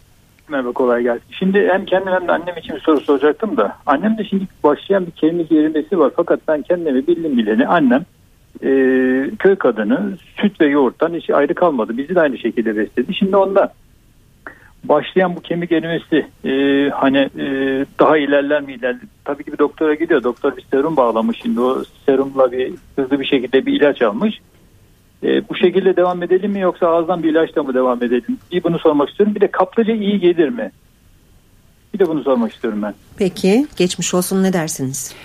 Merhaba 0.50 0.72
kolay 0.72 1.04
gelsin. 1.04 1.26
Şimdi 1.32 1.70
hem 1.72 1.86
kendim 1.86 2.14
hem 2.14 2.28
de 2.28 2.32
annem 2.32 2.58
için 2.58 2.76
bir 2.76 2.82
soru 2.82 3.02
soracaktım 3.02 3.58
da. 3.58 3.78
Annem 3.86 4.18
de 4.18 4.24
şimdi 4.24 4.48
başlayan 4.64 5.06
bir 5.06 5.12
kemik 5.12 5.52
erimesi 5.52 6.00
var. 6.00 6.12
Fakat 6.16 6.40
ben 6.48 6.62
kendimi 6.62 7.08
bildim 7.08 7.38
bileni 7.38 7.68
annem 7.68 8.06
e, 8.64 8.70
köy 9.40 9.56
kadını 9.56 10.18
süt 10.38 10.62
ve 10.62 10.66
yoğurttan 10.66 11.14
hiç 11.14 11.30
ayrı 11.30 11.56
kalmadı. 11.56 11.98
Bizi 11.98 12.16
de 12.16 12.22
aynı 12.22 12.38
şekilde 12.38 12.78
besledi. 12.78 13.14
Şimdi 13.14 13.36
onda 13.36 13.74
başlayan 14.84 15.36
bu 15.36 15.42
kemik 15.42 15.72
erimesi 15.72 16.28
e, 16.46 16.52
hani 16.90 17.18
e, 17.18 17.46
daha 18.00 18.18
ilerler 18.18 18.62
mi 18.62 18.74
ilerler? 18.74 19.02
Tabii 19.26 19.44
ki 19.44 19.54
bir 19.54 19.58
doktora 19.58 19.94
gidiyor. 19.94 20.24
Doktor 20.24 20.58
bir 20.58 20.66
serum 20.72 20.98
bağlamış 20.98 21.40
şimdi 21.42 21.62
o 21.62 21.84
serumla 22.06 22.52
bir 22.52 22.74
hızlı 22.96 23.20
bir 23.20 23.26
şekilde 23.26 23.66
bir 23.66 23.74
ilaç 23.74 24.02
almış. 24.02 24.40
E, 25.24 25.50
bu 25.50 25.56
şekilde 25.56 25.96
devam 25.96 26.24
edelim 26.24 26.52
mi 26.52 26.60
yoksa 26.60 26.88
ağızdan 26.88 27.24
bir 27.24 27.30
ilaçla 27.30 27.64
mı 27.64 27.74
devam 27.74 28.04
edelim? 28.04 28.38
Bir 28.52 28.64
bunu 28.64 28.80
sormak 28.80 29.10
istiyorum. 29.10 29.36
Bir 29.36 29.42
de 29.42 29.52
kaplıca 29.52 29.94
iyi 29.94 30.20
gelir 30.20 30.50
mi? 30.50 30.72
Bir 31.94 32.00
de 32.00 32.08
bunu 32.08 32.24
sormak 32.24 32.54
istiyorum 32.54 32.82
ben. 32.84 32.94
Peki 33.18 33.68
geçmiş 33.78 34.14
olsun 34.14 34.44
ne 34.44 34.54
dersiniz? 34.54 35.16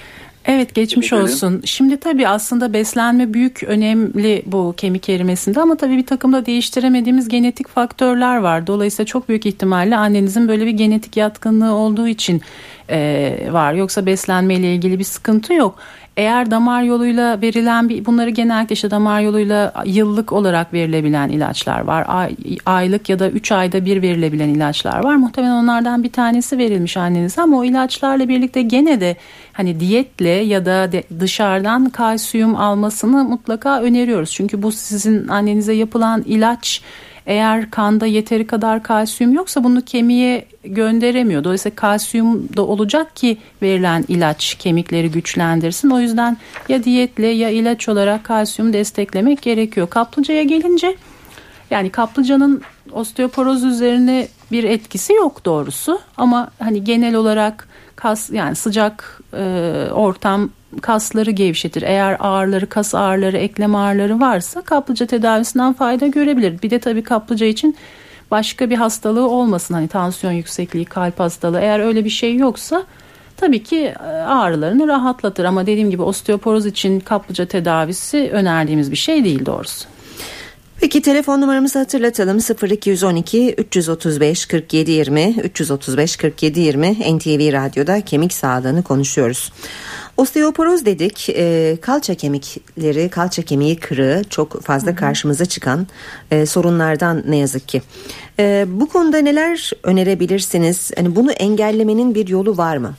Evet 0.46 0.74
geçmiş 0.74 1.12
olsun. 1.12 1.62
Şimdi 1.64 1.96
tabii 1.96 2.28
aslında 2.28 2.72
beslenme 2.72 3.34
büyük 3.34 3.62
önemli 3.62 4.42
bu 4.46 4.74
kemik 4.76 5.08
erimesinde 5.08 5.60
ama 5.60 5.76
tabii 5.76 5.96
bir 5.96 6.06
takımda 6.06 6.46
değiştiremediğimiz 6.46 7.28
genetik 7.28 7.68
faktörler 7.68 8.36
var. 8.36 8.66
Dolayısıyla 8.66 9.06
çok 9.06 9.28
büyük 9.28 9.46
ihtimalle 9.46 9.96
annenizin 9.96 10.48
böyle 10.48 10.66
bir 10.66 10.70
genetik 10.70 11.16
yatkınlığı 11.16 11.72
olduğu 11.74 12.08
için 12.08 12.42
e, 12.90 13.48
var. 13.50 13.74
Yoksa 13.74 14.06
beslenme 14.06 14.54
ile 14.54 14.74
ilgili 14.74 14.98
bir 14.98 15.04
sıkıntı 15.04 15.54
yok. 15.54 15.78
Eğer 16.16 16.50
damar 16.50 16.82
yoluyla 16.82 17.42
verilen 17.42 17.88
bir 17.88 18.04
bunları 18.04 18.30
genellikle 18.30 18.72
işte 18.72 18.90
damar 18.90 19.20
yoluyla 19.20 19.72
yıllık 19.86 20.32
olarak 20.32 20.72
verilebilen 20.72 21.28
ilaçlar 21.28 21.80
var. 21.80 22.04
Ay, 22.08 22.36
aylık 22.66 23.08
ya 23.08 23.18
da 23.18 23.30
3 23.30 23.52
ayda 23.52 23.84
bir 23.84 24.02
verilebilen 24.02 24.48
ilaçlar 24.48 25.04
var. 25.04 25.16
Muhtemelen 25.16 25.52
onlardan 25.52 26.02
bir 26.02 26.12
tanesi 26.12 26.58
verilmiş 26.58 26.96
annenize 26.96 27.42
ama 27.42 27.58
o 27.58 27.64
ilaçlarla 27.64 28.28
birlikte 28.28 28.62
gene 28.62 29.00
de 29.00 29.16
hani 29.52 29.80
diyetle 29.80 30.28
ya 30.28 30.66
da 30.66 30.92
de 30.92 31.02
dışarıdan 31.20 31.90
kalsiyum 31.90 32.56
almasını 32.56 33.24
mutlaka 33.24 33.80
öneriyoruz. 33.80 34.30
Çünkü 34.30 34.62
bu 34.62 34.72
sizin 34.72 35.28
annenize 35.28 35.72
yapılan 35.72 36.22
ilaç 36.26 36.82
eğer 37.26 37.70
kanda 37.70 38.06
yeteri 38.06 38.46
kadar 38.46 38.82
kalsiyum 38.82 39.32
yoksa 39.32 39.64
bunu 39.64 39.82
kemiğe 39.82 40.44
gönderemiyor. 40.64 41.44
Dolayısıyla 41.44 41.76
kalsiyum 41.76 42.48
da 42.56 42.66
olacak 42.66 43.16
ki 43.16 43.38
verilen 43.62 44.04
ilaç 44.08 44.54
kemikleri 44.54 45.10
güçlendirsin. 45.10 45.90
O 45.90 46.00
yüzden 46.00 46.36
ya 46.68 46.84
diyetle 46.84 47.26
ya 47.26 47.50
ilaç 47.50 47.88
olarak 47.88 48.24
kalsiyum 48.24 48.72
desteklemek 48.72 49.42
gerekiyor. 49.42 49.90
Kaplıcaya 49.90 50.42
gelince 50.42 50.96
yani 51.70 51.90
kaplıcanın 51.90 52.62
osteoporoz 52.92 53.64
üzerine 53.64 54.28
bir 54.52 54.64
etkisi 54.64 55.12
yok 55.12 55.44
doğrusu 55.44 56.00
ama 56.16 56.50
hani 56.58 56.84
genel 56.84 57.14
olarak 57.14 57.68
kas 57.96 58.30
yani 58.30 58.56
sıcak 58.56 59.20
e, 59.36 59.44
ortam 59.92 60.50
kasları 60.82 61.30
gevşetir. 61.30 61.82
Eğer 61.82 62.16
ağrıları, 62.20 62.68
kas 62.68 62.94
ağrıları, 62.94 63.36
eklem 63.36 63.74
ağrıları 63.74 64.20
varsa 64.20 64.62
kaplıca 64.62 65.06
tedavisinden 65.06 65.72
fayda 65.72 66.06
görebilir. 66.06 66.62
Bir 66.62 66.70
de 66.70 66.78
tabii 66.78 67.02
kaplıca 67.02 67.46
için 67.46 67.76
başka 68.30 68.70
bir 68.70 68.76
hastalığı 68.76 69.28
olmasın. 69.28 69.74
Hani 69.74 69.88
tansiyon 69.88 70.32
yüksekliği, 70.32 70.84
kalp 70.84 71.20
hastalığı 71.20 71.60
eğer 71.60 71.80
öyle 71.80 72.04
bir 72.04 72.10
şey 72.10 72.36
yoksa 72.36 72.84
tabii 73.36 73.62
ki 73.62 73.78
e, 73.78 74.08
ağrılarını 74.08 74.88
rahatlatır. 74.88 75.44
Ama 75.44 75.66
dediğim 75.66 75.90
gibi 75.90 76.02
osteoporoz 76.02 76.66
için 76.66 77.00
kaplıca 77.00 77.46
tedavisi 77.46 78.30
önerdiğimiz 78.32 78.90
bir 78.90 78.96
şey 78.96 79.24
değil 79.24 79.46
doğrusu. 79.46 79.93
Peki 80.80 81.02
telefon 81.02 81.40
numaramızı 81.40 81.78
hatırlatalım 81.78 82.38
0212 82.70 83.54
335 83.54 84.46
47 84.46 84.90
20 84.90 85.34
335 85.42 86.16
47 86.16 86.60
20 86.60 86.90
NTV 87.16 87.52
Radyo'da 87.52 88.00
kemik 88.00 88.32
sağlığını 88.32 88.82
konuşuyoruz. 88.82 89.52
Osteoporoz 90.16 90.84
dedik 90.84 91.30
e, 91.30 91.76
kalça 91.80 92.14
kemikleri 92.14 93.08
kalça 93.08 93.42
kemiği 93.42 93.76
kırığı 93.76 94.22
çok 94.30 94.62
fazla 94.62 94.88
Hı-hı. 94.88 94.96
karşımıza 94.96 95.44
çıkan 95.44 95.86
e, 96.30 96.46
sorunlardan 96.46 97.22
ne 97.26 97.36
yazık 97.36 97.68
ki. 97.68 97.82
E, 98.38 98.64
bu 98.68 98.88
konuda 98.88 99.18
neler 99.18 99.70
önerebilirsiniz? 99.82 100.90
Hani 100.96 101.16
bunu 101.16 101.32
engellemenin 101.32 102.14
bir 102.14 102.28
yolu 102.28 102.56
var 102.56 102.76
mı? 102.76 102.94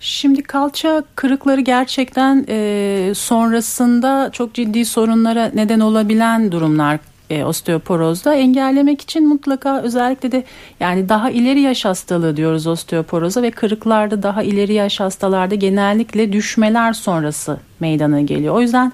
Şimdi 0.00 0.42
kalça 0.42 1.02
kırıkları 1.14 1.60
gerçekten 1.60 2.44
e, 2.48 3.12
sonrasında 3.14 4.30
çok 4.32 4.54
ciddi 4.54 4.84
sorunlara 4.84 5.50
neden 5.54 5.80
olabilen 5.80 6.52
durumlar 6.52 6.98
e, 7.30 7.44
osteoporozda 7.44 8.34
engellemek 8.34 9.00
için 9.00 9.28
mutlaka 9.28 9.82
özellikle 9.82 10.32
de 10.32 10.44
yani 10.80 11.08
daha 11.08 11.30
ileri 11.30 11.60
yaş 11.60 11.84
hastalığı 11.84 12.36
diyoruz 12.36 12.66
osteoporoza 12.66 13.42
ve 13.42 13.50
kırıklarda 13.50 14.22
daha 14.22 14.42
ileri 14.42 14.72
yaş 14.72 15.00
hastalarda 15.00 15.54
genellikle 15.54 16.32
düşmeler 16.32 16.92
sonrası 16.92 17.56
meydana 17.80 18.20
geliyor. 18.20 18.54
O 18.54 18.60
yüzden 18.60 18.92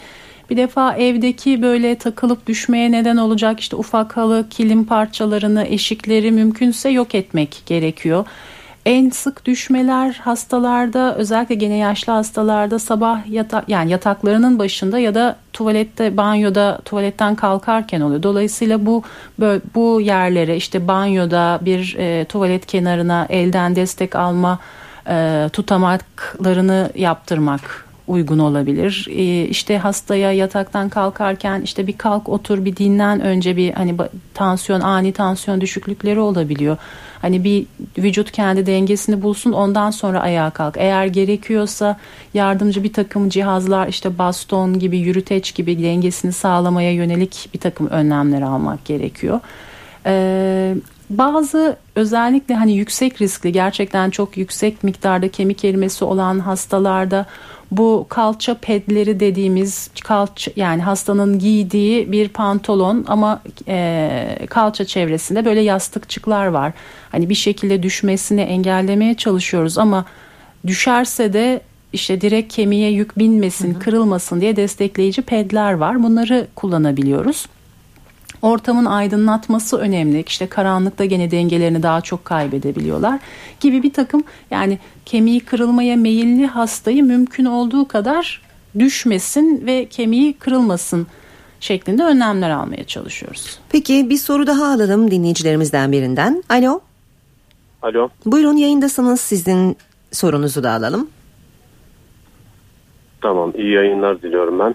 bir 0.51 0.57
defa 0.57 0.95
evdeki 0.95 1.63
böyle 1.63 1.95
takılıp 1.95 2.47
düşmeye 2.47 2.93
neden 2.93 3.17
olacak 3.17 3.61
işte 3.61 3.77
ufak 3.77 4.17
halı, 4.17 4.47
kilim 4.51 4.85
parçalarını, 4.85 5.65
eşikleri 5.65 6.31
mümkünse 6.31 6.89
yok 6.89 7.15
etmek 7.15 7.63
gerekiyor. 7.67 8.27
En 8.87 9.11
sık 9.11 9.45
düşmeler 9.45 10.13
hastalarda 10.13 11.15
özellikle 11.17 11.55
gene 11.55 11.77
yaşlı 11.77 12.13
hastalarda 12.13 12.79
sabah 12.79 13.31
yata 13.31 13.65
yani 13.69 13.91
yataklarının 13.91 14.59
başında 14.59 14.99
ya 14.99 15.15
da 15.15 15.37
tuvalette 15.53 16.17
banyoda 16.17 16.81
tuvaletten 16.85 17.35
kalkarken 17.35 18.01
oluyor. 18.01 18.23
Dolayısıyla 18.23 18.87
bu 18.87 19.03
bu 19.75 20.01
yerlere 20.01 20.57
işte 20.57 20.89
banyoda 20.89 21.59
bir 21.63 21.97
e, 21.99 22.25
tuvalet 22.25 22.67
kenarına 22.67 23.27
elden 23.31 23.77
destek 23.77 24.17
alma 24.17 24.59
e, 25.09 25.49
tutamaklarını 25.53 26.91
yaptırmak 26.95 27.86
uygun 28.09 28.39
olabilir. 28.39 29.07
Ee, 29.11 29.49
işte 29.49 29.79
hastaya 29.79 30.33
yataktan 30.33 30.89
kalkarken 30.89 31.61
işte 31.61 31.87
bir 31.87 31.99
kalk 31.99 32.29
otur 32.29 32.65
bir 32.65 32.77
dinlen 32.77 33.21
önce 33.21 33.57
bir 33.57 33.73
hani 33.73 33.95
tansiyon 34.35 34.81
ani 34.81 35.13
tansiyon 35.13 35.61
düşüklükleri 35.61 36.21
olabiliyor. 36.21 36.77
Hani 37.23 37.45
bir 37.45 37.67
vücut 37.99 38.33
kendi 38.33 38.67
dengesini 38.67 39.23
bulsun 39.23 39.53
ondan 39.53 39.91
sonra 39.91 40.21
ayağa 40.21 40.51
kalk. 40.51 40.77
Eğer 40.79 41.07
gerekiyorsa 41.07 41.99
yardımcı 42.35 42.85
bir 42.85 42.93
takım 42.93 43.29
cihazlar 43.29 43.89
işte 43.89 44.19
baston 44.19 44.79
gibi 44.79 44.99
yürüteç 44.99 45.55
gibi 45.55 45.83
dengesini 45.83 46.33
sağlamaya 46.33 46.93
yönelik 46.93 47.49
bir 47.55 47.59
takım 47.59 47.87
önlemler 47.87 48.43
almak 48.43 48.85
gerekiyor. 48.85 49.41
Ee, 50.07 50.75
bazı 51.11 51.77
özellikle 51.95 52.55
hani 52.55 52.77
yüksek 52.77 53.23
riskli 53.23 53.53
gerçekten 53.53 54.11
çok 54.11 54.37
yüksek 54.37 54.85
miktarda 54.85 55.29
kemik 55.29 55.65
erimesi 55.65 56.05
olan 56.05 56.39
hastalarda 56.39 57.27
bu 57.71 58.07
kalça 58.09 58.55
pedleri 58.55 59.21
dediğimiz 59.21 59.91
kalça 60.05 60.51
yani 60.57 60.83
hastanın 60.83 61.39
giydiği 61.39 62.13
bir 62.13 62.29
pantolon 62.29 63.05
ama 63.09 63.43
e, 63.69 64.47
kalça 64.51 64.85
çevresinde 64.85 65.45
böyle 65.45 65.61
yastıkçıklar 65.61 66.47
var. 66.47 66.73
Hani 67.13 67.29
bir 67.29 67.35
şekilde 67.35 67.83
düşmesini 67.83 68.41
engellemeye 68.41 69.15
çalışıyoruz 69.15 69.79
ama 69.79 70.05
düşerse 70.67 71.33
de 71.33 71.61
işte 71.93 72.21
direkt 72.21 72.55
kemiğe 72.55 72.91
yük 72.91 73.19
binmesin, 73.19 73.75
hı 73.75 73.77
hı. 73.77 73.83
kırılmasın 73.83 74.41
diye 74.41 74.57
destekleyici 74.57 75.23
pedler 75.23 75.73
var. 75.73 76.03
Bunları 76.03 76.47
kullanabiliyoruz. 76.57 77.47
Ortamın 78.43 78.85
aydınlatması 78.85 79.77
önemli. 79.79 80.25
İşte 80.27 80.47
karanlıkta 80.47 81.05
gene 81.05 81.31
dengelerini 81.31 81.83
daha 81.83 82.01
çok 82.01 82.25
kaybedebiliyorlar 82.25 83.21
gibi 83.61 83.83
bir 83.83 83.93
takım 83.93 84.25
yani 84.51 84.79
kemiği 85.05 85.41
kırılmaya 85.41 85.97
meyilli 85.97 86.47
hastayı 86.47 87.05
mümkün 87.05 87.45
olduğu 87.45 87.89
kadar 87.89 88.43
düşmesin 88.79 89.67
ve 89.67 89.85
kemiği 89.85 90.33
kırılmasın 90.33 91.07
şeklinde 91.61 92.05
önlemler 92.05 92.51
almaya 92.51 92.85
çalışıyoruz. 92.85 93.59
Peki 93.69 94.11
bir 94.11 94.17
soru 94.17 94.47
daha 94.47 94.67
alalım 94.67 95.11
dinleyicilerimizden 95.11 95.93
birinden. 95.93 96.43
Alo. 96.49 96.81
Alo. 97.83 98.09
Buyurun 98.27 98.57
yayındasınız 98.57 99.21
sizin 99.21 99.77
sorunuzu 100.13 100.63
da 100.63 100.71
alalım. 100.71 101.11
Tamam 103.21 103.53
iyi 103.57 103.73
yayınlar 103.73 104.23
diliyorum 104.23 104.59
ben. 104.59 104.75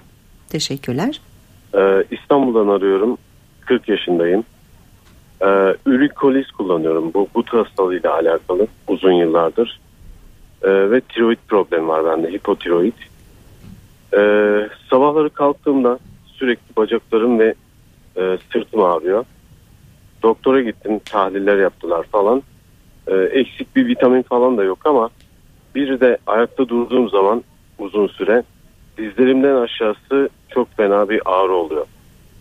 Teşekkürler. 0.50 1.22
Ee, 1.76 2.04
İstanbul'dan 2.12 2.68
arıyorum. 2.68 3.18
40 3.72 3.90
yaşındayım. 3.90 4.44
Ee, 5.42 5.76
ürikolis 5.86 6.52
kullanıyorum. 6.52 7.14
Bu 7.14 7.28
gut 7.34 7.54
hastalığıyla 7.54 8.14
alakalı 8.14 8.68
uzun 8.88 9.12
yıllardır. 9.12 9.80
Ee, 10.64 10.92
ve 10.92 11.02
tiroid 11.02 11.38
problemi 11.48 11.88
var 11.88 12.06
bende. 12.06 12.32
Hipotiroid. 12.32 12.94
Ee, 14.14 14.70
sabahları 14.90 15.30
kalktığımda 15.30 16.00
sürekli 16.26 16.76
bacaklarım 16.76 17.40
ve 17.40 17.54
e, 18.18 18.38
sırtım 18.54 18.84
ağrıyor. 18.84 19.26
Doktora 20.24 20.62
gittim. 20.62 21.00
Tahliller 21.00 21.58
yaptılar 21.58 22.04
falan. 22.04 22.44
Ee, 23.08 23.16
eksik 23.16 23.76
bir 23.76 23.88
vitamin 23.88 24.22
falan 24.22 24.58
da 24.58 24.64
yok 24.64 24.80
ama 24.86 25.10
bir 25.76 26.00
de 26.00 26.18
ayakta 26.28 26.70
durduğum 26.70 27.10
zaman 27.10 27.44
uzun 27.80 28.08
süre 28.08 28.44
dizlerimden 28.98 29.56
aşağısı 29.56 30.30
çok 30.50 30.78
fena 30.78 31.10
bir 31.10 31.22
ağrı 31.26 31.54
oluyor. 31.54 31.86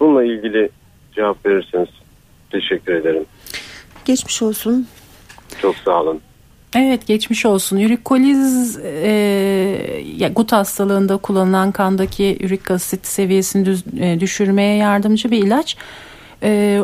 Bununla 0.01 0.25
ilgili 0.25 0.71
cevap 1.15 1.47
verirseniz 1.47 1.89
teşekkür 2.51 2.95
ederim. 2.95 3.25
Geçmiş 4.05 4.43
olsun. 4.43 4.87
Çok 5.63 5.77
sağ 5.77 6.01
olun. 6.01 6.21
Evet 6.75 7.07
geçmiş 7.07 7.47
olsun. 7.47 7.77
Ürik 7.77 8.05
koliz 8.05 8.79
e, 8.79 9.11
ya, 10.17 10.29
gut 10.29 10.53
hastalığında 10.53 11.17
kullanılan 11.17 11.73
kandaki 11.73 12.39
ürik 12.41 12.71
asit 12.71 13.07
seviyesini 13.07 13.67
düz, 13.67 13.85
e, 14.01 14.21
düşürmeye 14.21 14.77
yardımcı 14.77 15.31
bir 15.31 15.39
ilaç. 15.39 15.77
E, 16.43 16.81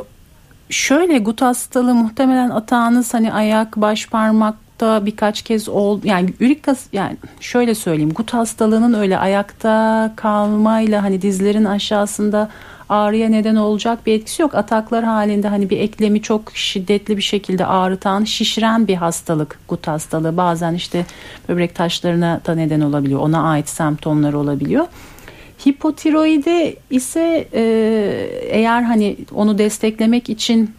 şöyle 0.71 1.19
gut 1.19 1.43
hastalığı 1.43 1.95
muhtemelen 1.95 2.51
atağınız 2.51 3.15
hani 3.15 3.33
ayak, 3.33 3.77
baş 3.77 4.09
parmakta 4.09 5.07
birkaç 5.07 5.43
kez 5.43 5.69
oldu. 5.69 6.07
Yani 6.07 6.35
ürik 6.41 6.69
as 6.69 6.87
yani 6.93 7.17
şöyle 7.41 7.75
söyleyeyim. 7.75 8.13
Gut 8.15 8.35
hastalığının 8.35 8.95
öyle 8.95 9.19
ayakta 9.19 10.13
kalmayla 10.17 11.03
hani 11.03 11.23
dizlerin 11.23 11.65
aşağısında 11.65 12.51
ağrıya 12.89 13.29
neden 13.29 13.57
olacak 13.57 14.07
bir 14.07 14.13
etkisi 14.13 14.43
yok. 14.43 14.55
Ataklar 14.55 15.05
halinde 15.05 15.49
hani 15.49 15.71
bir 15.71 15.79
eklemi 15.79 16.23
çok 16.23 16.53
şiddetli 16.55 17.17
bir 17.17 17.23
şekilde 17.23 17.67
ağrıtan, 17.67 18.25
şişiren 18.25 18.89
bir 18.89 18.95
hastalık 18.95 19.59
gut 19.69 19.87
hastalığı. 19.87 20.37
Bazen 20.37 20.75
işte 20.75 21.07
böbrek 21.49 21.75
taşlarına 21.75 22.41
da 22.47 22.55
neden 22.55 22.81
olabiliyor. 22.81 23.21
Ona 23.21 23.43
ait 23.43 23.69
semptomlar 23.69 24.33
olabiliyor. 24.33 24.87
Hipotiroidi 25.69 26.77
ise 26.91 27.49
e, 27.53 27.63
eğer 28.51 28.83
hani 28.83 29.17
onu 29.35 29.59
desteklemek 29.59 30.31
için 30.31 30.75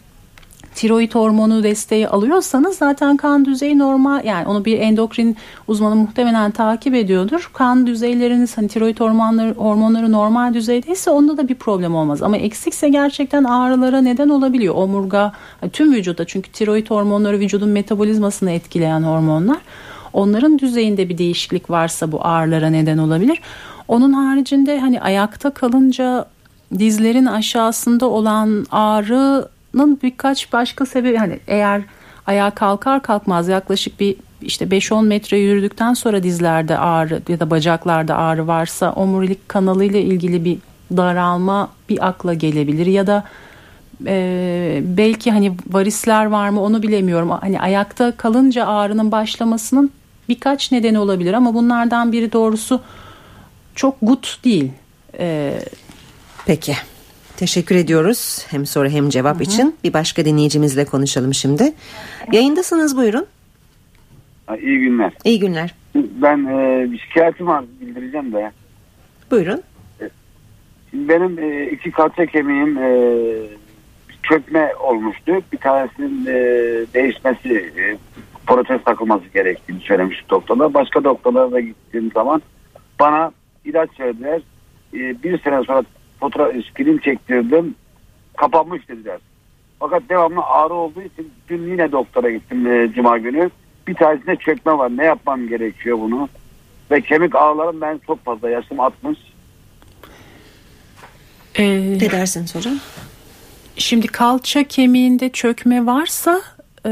tiroid 0.77 1.15
hormonu 1.15 1.63
desteği 1.63 2.07
alıyorsanız 2.07 2.77
zaten 2.77 3.17
kan 3.17 3.45
düzeyi 3.45 3.77
normal 3.77 4.25
yani 4.25 4.47
onu 4.47 4.65
bir 4.65 4.79
endokrin 4.79 5.37
uzmanı 5.67 5.95
muhtemelen 5.95 6.51
takip 6.51 6.95
ediyordur. 6.95 7.49
Kan 7.53 7.87
düzeyleriniz 7.87 8.57
hani 8.57 8.67
tiroid 8.67 8.99
hormonları, 8.99 9.53
hormonları 9.53 10.11
normal 10.11 10.53
düzeydeyse 10.53 11.11
onda 11.11 11.37
da 11.37 11.47
bir 11.47 11.55
problem 11.55 11.95
olmaz. 11.95 12.23
Ama 12.23 12.37
eksikse 12.37 12.89
gerçekten 12.89 13.43
ağrılara 13.43 14.01
neden 14.01 14.29
olabiliyor. 14.29 14.75
Omurga 14.75 15.33
tüm 15.73 15.93
vücutta 15.93 16.25
çünkü 16.25 16.51
tiroid 16.51 16.89
hormonları 16.89 17.39
vücudun 17.39 17.69
metabolizmasını 17.69 18.51
etkileyen 18.51 19.03
hormonlar. 19.03 19.57
Onların 20.13 20.59
düzeyinde 20.59 21.09
bir 21.09 21.17
değişiklik 21.17 21.69
varsa 21.69 22.11
bu 22.11 22.25
ağrılara 22.25 22.69
neden 22.69 22.97
olabilir. 22.97 23.41
Onun 23.87 24.13
haricinde 24.13 24.79
hani 24.79 25.01
ayakta 25.01 25.49
kalınca 25.49 26.25
dizlerin 26.79 27.25
aşağısında 27.25 28.09
olan 28.09 28.65
ağrı 28.71 29.47
bunun 29.73 29.99
birkaç 30.03 30.53
başka 30.53 30.85
sebebi 30.85 31.17
hani 31.17 31.39
eğer 31.47 31.81
ayağa 32.27 32.51
kalkar 32.51 33.01
kalkmaz 33.01 33.47
yaklaşık 33.47 33.99
bir 33.99 34.15
işte 34.41 34.65
5-10 34.65 35.05
metre 35.05 35.37
yürüdükten 35.37 35.93
sonra 35.93 36.23
dizlerde 36.23 36.77
ağrı 36.77 37.21
ya 37.27 37.39
da 37.39 37.49
bacaklarda 37.49 38.15
ağrı 38.15 38.47
varsa 38.47 38.91
omurilik 38.91 39.49
kanalı 39.49 39.83
ile 39.83 40.01
ilgili 40.01 40.45
bir 40.45 40.57
daralma 40.97 41.69
bir 41.89 42.07
akla 42.07 42.33
gelebilir 42.33 42.85
ya 42.85 43.07
da 43.07 43.23
e, 44.05 44.81
belki 44.83 45.31
hani 45.31 45.57
varisler 45.71 46.25
var 46.25 46.49
mı 46.49 46.61
onu 46.61 46.83
bilemiyorum. 46.83 47.29
Hani 47.29 47.61
ayakta 47.61 48.11
kalınca 48.11 48.65
ağrının 48.65 49.11
başlamasının 49.11 49.91
birkaç 50.29 50.71
nedeni 50.71 50.99
olabilir 50.99 51.33
ama 51.33 51.53
bunlardan 51.53 52.11
biri 52.11 52.33
doğrusu 52.33 52.81
çok 53.75 53.95
gut 54.01 54.39
değil. 54.43 54.71
E, 55.19 55.59
Peki. 56.45 56.75
Teşekkür 57.37 57.75
ediyoruz 57.75 58.45
hem 58.49 58.65
soru 58.65 58.89
hem 58.89 59.09
cevap 59.09 59.35
hı 59.35 59.39
hı. 59.39 59.43
için. 59.43 59.75
Bir 59.83 59.93
başka 59.93 60.25
dinleyicimizle 60.25 60.85
konuşalım 60.85 61.33
şimdi. 61.33 61.73
Yayındasınız 62.31 62.97
buyurun. 62.97 63.25
İyi 64.61 64.79
günler. 64.79 65.13
İyi 65.23 65.39
günler. 65.39 65.75
Ben 65.95 66.45
e, 66.45 66.87
bir 66.91 66.97
şikayetim 66.99 67.47
var 67.47 67.65
bildireceğim 67.81 68.33
de. 68.33 68.51
Buyurun. 69.31 69.61
Şimdi 70.91 71.09
benim 71.09 71.39
e, 71.39 71.65
iki 71.71 71.91
kalça 71.91 72.25
kemiğim 72.25 72.77
e, 72.77 72.89
çökme 74.23 74.75
olmuştu. 74.75 75.41
Bir 75.53 75.57
tanesinin 75.57 76.25
e, 76.25 76.33
değişmesi, 76.93 77.53
e, 77.55 77.97
protez 78.47 78.83
takılması 78.83 79.25
gerektiğini 79.33 79.79
söylemiş 79.79 80.29
doktorlar. 80.29 80.73
Başka 80.73 81.03
doktorlara 81.03 81.51
da 81.51 81.59
gittiğim 81.59 82.11
zaman 82.11 82.41
bana 82.99 83.31
ilaç 83.65 83.99
verdiler. 83.99 84.41
E, 84.93 85.23
bir 85.23 85.41
sene 85.41 85.63
sonra 85.63 85.83
fotoğraf 86.19 86.53
film 86.73 86.97
çektirdim. 86.97 87.75
Kapanmış 88.37 88.89
dediler. 88.89 89.19
Fakat 89.79 90.03
devamlı 90.09 90.41
ağrı 90.41 90.73
olduğu 90.73 91.01
için 91.01 91.31
dün 91.49 91.71
yine 91.71 91.91
doktora 91.91 92.31
gittim 92.31 92.67
e, 92.67 92.93
cuma 92.93 93.17
günü. 93.17 93.49
Bir 93.87 93.93
tanesinde 93.93 94.35
çökme 94.35 94.77
var. 94.77 94.97
Ne 94.97 95.05
yapmam 95.05 95.47
gerekiyor 95.47 95.97
bunu? 95.99 96.29
Ve 96.91 97.01
kemik 97.01 97.35
ağlarım 97.35 97.81
ben 97.81 97.99
çok 98.07 98.25
fazla. 98.25 98.49
Yaşım 98.49 98.79
60. 98.79 99.17
Ee, 101.55 101.63
ne 101.79 102.11
dersiniz 102.11 102.55
hocam? 102.55 102.73
Şimdi 103.75 104.07
kalça 104.07 104.63
kemiğinde 104.63 105.29
çökme 105.29 105.85
varsa 105.85 106.41
e, 106.85 106.89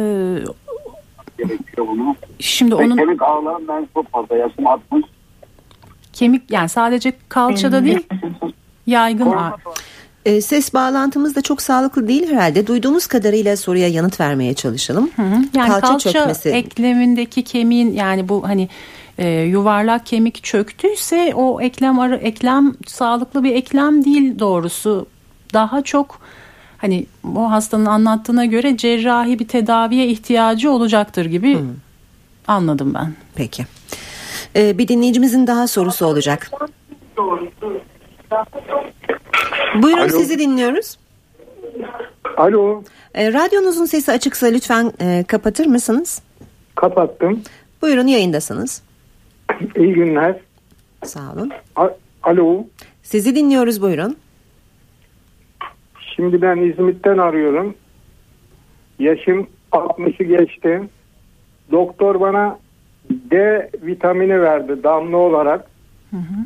gerekiyor 1.38 1.88
bunu. 1.88 2.16
Şimdi 2.40 2.72
Ve 2.72 2.76
onun 2.76 2.98
kemik 2.98 3.22
ağlarım 3.22 3.68
ben 3.68 3.88
çok 3.94 4.12
fazla. 4.12 4.38
Yaşım 4.38 4.68
60. 4.68 5.06
Kemik 6.14 6.52
yani 6.52 6.70
sadece 6.70 7.14
kalçada 7.30 7.86
değil 7.86 8.08
yaygın 8.88 9.32
ağrı. 9.32 9.56
E, 10.26 10.42
ses 10.42 10.74
bağlantımız 10.74 11.36
da 11.36 11.42
çok 11.42 11.62
sağlıklı 11.62 12.08
değil 12.08 12.32
herhalde. 12.32 12.68
Duyduğumuz 12.68 13.08
kadarıyla 13.08 13.58
soruya 13.58 13.88
yanıt 13.88 14.20
vermeye 14.20 14.54
çalışalım. 14.54 15.10
Hı 15.16 15.22
hı. 15.22 15.36
Yani 15.56 15.70
kalça, 15.70 15.88
kalça 15.88 16.12
çökmesi. 16.12 16.50
eklemindeki 16.50 17.44
kemiğin 17.44 17.94
yani 17.94 18.30
bu 18.30 18.48
hani 18.48 18.70
e, 19.18 19.30
yuvarlak 19.30 20.06
kemik 20.06 20.44
çöktüyse 20.44 21.34
o 21.36 21.62
eklem 21.62 22.00
arı 22.00 22.16
eklem 22.16 22.74
sağlıklı 22.88 23.44
bir 23.44 23.56
eklem 23.56 24.06
değil 24.06 24.40
doğrusu. 24.40 25.08
Daha 25.54 25.82
çok 25.82 26.20
hani 26.78 27.06
o 27.36 27.52
hastanın 27.52 27.86
anlattığına 27.86 28.46
göre 28.46 28.78
cerrahi 28.78 29.40
bir 29.40 29.48
tedaviye 29.48 30.08
ihtiyacı 30.08 30.72
olacaktır 30.72 31.26
gibi 31.26 31.56
hı. 31.56 31.64
anladım 32.48 32.94
ben. 32.94 33.14
Peki. 33.36 33.66
Ee, 34.56 34.78
bir 34.78 34.88
dinleyicimizin 34.88 35.48
daha 35.48 35.68
sorusu 35.68 36.06
olacak. 36.06 36.52
Buyurun 39.82 40.02
Alo. 40.02 40.10
sizi 40.10 40.40
dinliyoruz. 40.40 40.98
Alo, 42.38 42.84
Ee, 43.16 43.34
radyonuzun 43.34 43.86
sesi 43.86 44.12
açıksa 44.12 44.48
lütfen 44.48 44.94
e, 45.02 45.24
kapatır 45.28 45.66
mısınız? 45.66 46.22
kapattım. 46.76 47.42
Buyurun 47.82 48.08
yayındasınız. 48.08 48.84
İyi 49.76 49.94
günler. 49.94 50.36
Sağ 51.04 51.34
olun. 51.34 51.52
A- 51.76 51.90
Alo, 52.24 52.66
Sizi 53.04 53.36
dinliyoruz 53.36 53.82
buyurun. 53.82 54.18
şimdi 56.16 56.42
ben 56.42 56.58
İzmit'ten 56.58 57.18
arıyorum. 57.18 57.76
Yaşım 59.00 59.48
60'ı 59.72 60.24
geçti. 60.24 60.82
Doktor 61.72 62.20
bana 62.20 62.60
D 63.10 63.70
vitamini 63.82 64.42
verdi 64.42 64.84
damla 64.84 65.18
olarak. 65.18 65.66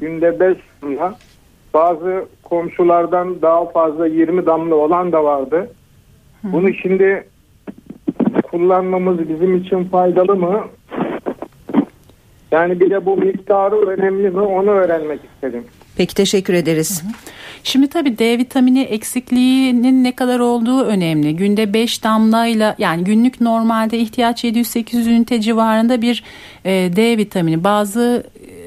Günde 0.01 0.39
5 0.39 0.57
damla. 0.81 1.17
Bazı 1.73 2.25
komşulardan 2.43 3.41
daha 3.41 3.65
fazla 3.65 4.07
20 4.07 4.45
damla 4.45 4.75
olan 4.75 5.11
da 5.11 5.23
vardı. 5.23 5.71
Bunu 6.43 6.73
şimdi 6.73 7.27
kullanmamız 8.51 9.29
bizim 9.29 9.57
için 9.57 9.83
faydalı 9.83 10.35
mı? 10.35 10.63
Yani 12.51 12.79
bir 12.79 12.89
de 12.89 13.05
bu 13.05 13.17
miktarı 13.17 13.75
önemli 13.75 14.29
mi 14.29 14.39
onu 14.39 14.69
öğrenmek 14.69 15.19
istedim. 15.33 15.63
Peki 15.97 16.15
teşekkür 16.15 16.53
ederiz. 16.53 17.03
Şimdi 17.63 17.89
tabii 17.89 18.17
D 18.17 18.37
vitamini 18.37 18.81
eksikliğinin 18.81 20.03
ne 20.03 20.15
kadar 20.15 20.39
olduğu 20.39 20.83
önemli. 20.83 21.35
Günde 21.35 21.73
5 21.73 22.03
damlayla 22.03 22.75
yani 22.77 23.03
günlük 23.03 23.41
normalde 23.41 23.97
ihtiyaç 23.97 24.43
700-800 24.43 25.09
ünite 25.09 25.41
civarında 25.41 26.01
bir 26.01 26.23
e, 26.65 26.71
D 26.95 27.17
vitamini. 27.17 27.63
Bazı 27.63 28.23
e, 28.49 28.58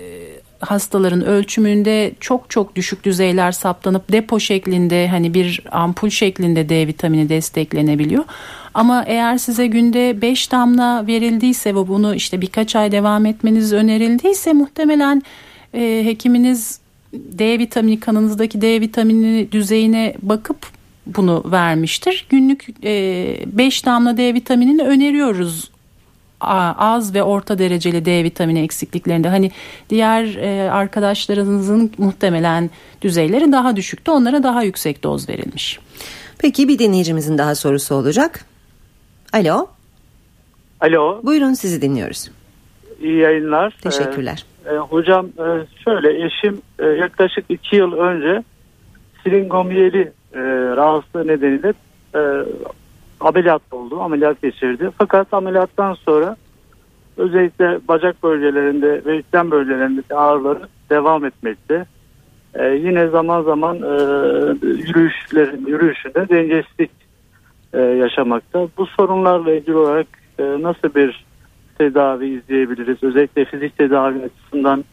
hastaların 0.62 1.25
ölçümünde 1.25 2.12
çok 2.20 2.51
çok 2.51 2.77
düşük 2.77 3.05
düzeyler 3.05 3.53
saptanıp 3.53 4.12
depo 4.12 4.40
şeklinde 4.40 5.09
hani 5.09 5.35
bir 5.35 5.61
ampul 5.70 6.11
şeklinde 6.11 6.68
D 6.68 6.87
vitamini 6.87 7.29
desteklenebiliyor. 7.29 8.25
Ama 8.75 9.05
eğer 9.07 9.38
size 9.38 9.66
günde 9.66 10.22
5 10.22 10.53
damla 10.53 11.07
verildiyse 11.07 11.75
ve 11.75 11.88
bunu 11.88 12.14
işte 12.14 12.40
birkaç 12.40 12.77
ay 12.77 12.92
devam 12.92 13.27
etmeniz 13.27 13.72
önerildiyse 13.72 14.53
muhtemelen 14.53 15.22
e, 15.75 16.03
hekiminiz 16.05 16.81
D 17.12 17.59
vitamini 17.59 18.01
kanınızdaki 18.01 18.61
D 18.61 18.81
vitamini 18.81 19.53
düzeyine 19.53 20.14
bakıp 20.22 20.66
bunu 21.07 21.44
vermiştir. 21.46 22.27
Günlük 22.29 22.83
5 22.83 23.87
damla 23.87 24.16
D 24.16 24.35
vitaminini 24.35 24.83
öneriyoruz 24.83 25.70
az 26.78 27.14
ve 27.14 27.22
orta 27.22 27.59
dereceli 27.59 28.05
D 28.05 28.24
vitamini 28.24 28.61
eksikliklerinde. 28.61 29.28
Hani 29.28 29.50
diğer 29.90 30.24
e, 30.35 30.70
arkadaşlarınızın 30.70 31.92
muhtemelen 31.98 32.70
düzeyleri 33.02 33.52
daha 33.52 33.76
düşüktü. 33.76 34.11
Onlara 34.11 34.42
daha 34.42 34.62
yüksek 34.62 35.02
doz 35.02 35.28
verilmiş. 35.28 35.81
Peki 36.38 36.68
bir 36.68 36.78
dinleyicimizin 36.78 37.38
daha 37.38 37.55
sorusu 37.55 37.94
olacak. 37.94 38.44
Alo. 39.33 39.66
Alo, 40.81 41.20
Buyurun 41.22 41.55
sizi 41.55 41.83
dinliyoruz. 41.83 42.31
iyi 43.00 43.18
yayınlar. 43.18 43.74
Teşekkürler. 43.83 44.44
Ee, 44.66 44.74
e, 44.74 44.78
hocam 44.78 45.26
e, 45.26 45.46
şöyle 45.85 46.26
eşim 46.26 46.61
e, 46.78 46.87
yaklaşık 46.87 47.44
iki 47.48 47.76
yıl 47.76 47.92
önce 47.92 48.42
silingomiyeli 49.22 50.12
e, 50.35 50.40
rahatsızlığı 50.76 51.26
nedeniyle 51.26 51.72
e, 52.14 52.20
ameliyat 53.24 53.62
oldu, 53.70 54.00
ameliyat 54.00 54.42
geçirdi. 54.42 54.90
Fakat 54.98 55.35
ameliyattan 55.35 55.94
sonra 55.94 56.37
özellikle 57.16 57.80
bacak 57.88 58.22
bölgelerinde 58.22 59.04
ve 59.04 59.16
yüklem 59.16 59.50
bölgelerindeki 59.50 60.14
ağrıları 60.14 60.68
devam 60.90 61.24
etmekte. 61.24 61.87
E, 62.54 62.66
yine 62.66 63.08
zaman 63.08 63.42
zaman 63.42 63.76
e, 63.76 63.92
yürüyüşlerin 64.62 65.66
yürüyüşünde 65.66 66.28
dengesizlik 66.28 66.90
e, 67.72 67.80
yaşamakta. 67.80 68.68
Bu 68.76 68.87
sorunlarla 68.87 69.52
ilgili 69.52 69.76
olarak 69.76 70.06
e, 70.38 70.42
nasıl 70.42 70.94
bir 70.94 71.24
tedavi 71.78 72.26
izleyebiliriz? 72.26 73.02
Özellikle 73.02 73.44
fizik 73.44 73.78
tedavi 73.78 74.24
açısından 74.24 74.85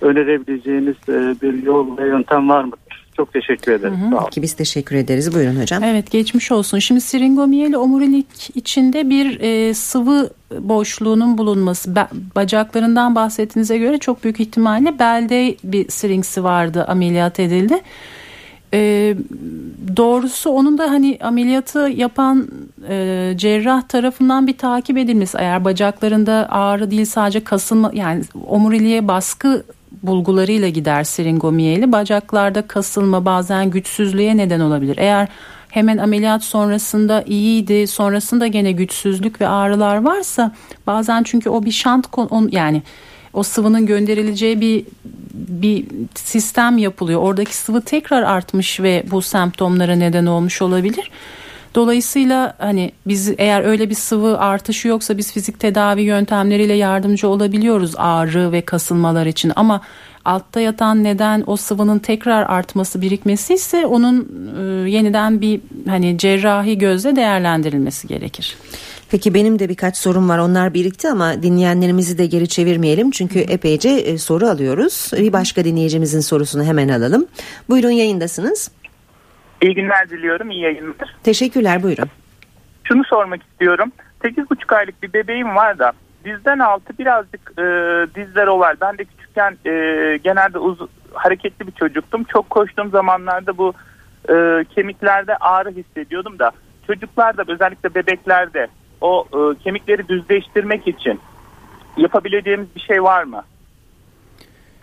önerebileceğiniz 0.00 0.96
e, 1.08 1.34
bir 1.42 1.62
yol 1.62 1.98
ve 1.98 2.06
yöntem 2.06 2.48
var 2.48 2.64
mıdır? 2.64 2.83
Çok 3.16 3.32
teşekkür 3.32 3.72
ederim. 3.72 3.98
Sağ 4.10 4.16
olun. 4.16 4.24
Peki 4.24 4.42
biz 4.42 4.52
teşekkür 4.52 4.96
ederiz. 4.96 5.34
Buyurun 5.34 5.60
hocam. 5.60 5.84
Evet 5.84 6.10
geçmiş 6.10 6.52
olsun. 6.52 6.78
Şimdi 6.78 7.00
siringomiyeli 7.00 7.76
omurilik 7.76 8.56
içinde 8.56 9.10
bir 9.10 9.40
e, 9.40 9.74
sıvı 9.74 10.30
boşluğunun 10.60 11.38
bulunması 11.38 11.90
Ba- 11.90 12.08
bacaklarından 12.36 13.14
bahsettiğinize 13.14 13.78
göre 13.78 13.98
çok 13.98 14.24
büyük 14.24 14.40
ihtimalle 14.40 14.98
belde 14.98 15.56
bir 15.64 15.88
siringsi 15.88 16.44
vardı 16.44 16.84
ameliyat 16.84 17.40
edildi. 17.40 17.80
E, 18.74 19.14
doğrusu 19.96 20.50
onun 20.50 20.78
da 20.78 20.90
hani 20.90 21.18
ameliyatı 21.20 21.78
yapan 21.78 22.48
e, 22.88 23.32
cerrah 23.36 23.82
tarafından 23.82 24.46
bir 24.46 24.58
takip 24.58 24.98
edilmesi 24.98 25.38
eğer 25.40 25.64
bacaklarında 25.64 26.46
ağrı 26.50 26.90
değil 26.90 27.04
sadece 27.04 27.44
kasılma 27.44 27.90
yani 27.94 28.22
omuriliğe 28.46 29.08
baskı 29.08 29.64
bulgularıyla 30.02 30.68
gider 30.68 31.04
siringomiyeli 31.04 31.92
bacaklarda 31.92 32.62
kasılma 32.62 33.24
bazen 33.24 33.70
güçsüzlüğe 33.70 34.36
neden 34.36 34.60
olabilir. 34.60 34.96
Eğer 34.98 35.28
hemen 35.70 35.98
ameliyat 35.98 36.44
sonrasında 36.44 37.22
iyiydi 37.22 37.86
sonrasında 37.86 38.46
gene 38.46 38.72
güçsüzlük 38.72 39.40
ve 39.40 39.48
ağrılar 39.48 39.96
varsa 40.04 40.54
bazen 40.86 41.22
çünkü 41.22 41.50
o 41.50 41.64
bir 41.64 41.72
şant 41.72 42.06
on- 42.16 42.48
yani 42.52 42.82
o 43.32 43.42
sıvının 43.42 43.86
gönderileceği 43.86 44.60
bir 44.60 44.84
bir 45.34 45.86
sistem 46.14 46.78
yapılıyor. 46.78 47.20
Oradaki 47.20 47.56
sıvı 47.56 47.80
tekrar 47.80 48.22
artmış 48.22 48.80
ve 48.80 49.04
bu 49.10 49.22
semptomlara 49.22 49.94
neden 49.96 50.26
olmuş 50.26 50.62
olabilir. 50.62 51.10
Dolayısıyla 51.74 52.54
hani 52.58 52.92
biz 53.06 53.32
eğer 53.38 53.64
öyle 53.64 53.90
bir 53.90 53.94
sıvı 53.94 54.38
artışı 54.38 54.88
yoksa 54.88 55.18
biz 55.18 55.32
fizik 55.32 55.60
tedavi 55.60 56.02
yöntemleriyle 56.02 56.74
yardımcı 56.74 57.28
olabiliyoruz 57.28 57.94
ağrı 57.96 58.52
ve 58.52 58.60
kasılmalar 58.60 59.26
için 59.26 59.52
ama 59.56 59.80
altta 60.24 60.60
yatan 60.60 61.04
neden 61.04 61.44
o 61.46 61.56
sıvının 61.56 61.98
tekrar 61.98 62.42
artması 62.42 63.00
birikmesi 63.00 63.54
ise 63.54 63.86
onun 63.86 64.28
e, 64.58 64.90
yeniden 64.90 65.40
bir 65.40 65.60
hani 65.86 66.18
cerrahi 66.18 66.78
gözle 66.78 67.16
değerlendirilmesi 67.16 68.08
gerekir. 68.08 68.56
Peki 69.10 69.34
benim 69.34 69.58
de 69.58 69.68
birkaç 69.68 69.96
sorum 69.96 70.28
var. 70.28 70.38
Onlar 70.38 70.74
birikti 70.74 71.08
ama 71.08 71.42
dinleyenlerimizi 71.42 72.18
de 72.18 72.26
geri 72.26 72.48
çevirmeyelim. 72.48 73.10
Çünkü 73.10 73.38
epeyce 73.38 73.88
e, 73.88 74.18
soru 74.18 74.46
alıyoruz. 74.46 75.10
Bir 75.12 75.32
başka 75.32 75.64
dinleyicimizin 75.64 76.20
sorusunu 76.20 76.64
hemen 76.64 76.88
alalım. 76.88 77.26
Buyurun 77.68 77.90
yayındasınız. 77.90 78.70
İyi 79.64 79.74
günler 79.74 80.08
diliyorum, 80.10 80.50
iyi 80.50 80.62
yayınlar. 80.62 81.16
Teşekkürler 81.22 81.82
buyurun. 81.82 82.08
Şunu 82.84 83.04
sormak 83.04 83.42
istiyorum. 83.42 83.92
8,5 84.24 84.76
aylık 84.76 85.02
bir 85.02 85.12
bebeğim 85.12 85.54
var 85.56 85.78
da 85.78 85.92
dizden 86.24 86.58
altı 86.58 86.98
birazcık 86.98 87.52
e, 87.58 87.62
dizler 88.14 88.46
oval. 88.46 88.74
Ben 88.80 88.98
de 88.98 89.04
küçükken 89.04 89.56
e, 89.66 89.70
genelde 90.24 90.58
uz- 90.58 90.88
hareketli 91.12 91.66
bir 91.66 91.72
çocuktum. 91.72 92.24
Çok 92.24 92.50
koştuğum 92.50 92.90
zamanlarda 92.90 93.58
bu 93.58 93.72
e, 94.28 94.64
kemiklerde 94.74 95.36
ağrı 95.36 95.70
hissediyordum 95.70 96.38
da 96.38 96.52
çocuklarda 96.86 97.44
özellikle 97.48 97.94
bebeklerde 97.94 98.66
o 99.00 99.26
e, 99.32 99.62
kemikleri 99.62 100.08
düzleştirmek 100.08 100.88
için 100.88 101.20
yapabileceğimiz 101.96 102.66
bir 102.76 102.80
şey 102.80 103.02
var 103.02 103.24
mı? 103.24 103.42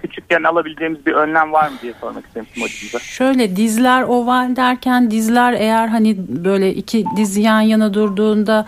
Küçükken 0.02 0.44
alabileceğimiz 0.44 1.06
bir 1.06 1.12
önlem 1.12 1.54
var 1.54 1.70
mı 1.70 1.76
diye 1.82 1.94
sormak 2.02 2.26
istemiştim 2.26 2.64
hocamıza. 2.64 3.00
Şöyle 3.00 3.56
dizler 3.56 4.04
oval 4.04 4.56
derken 4.56 5.12
dizler 5.12 5.54
eğer 5.54 5.88
hani 5.88 6.16
böyle 6.28 6.74
iki 6.74 7.06
diz 7.16 7.38
yan 7.38 7.62
yana 7.62 7.94
durduğunda 7.94 8.66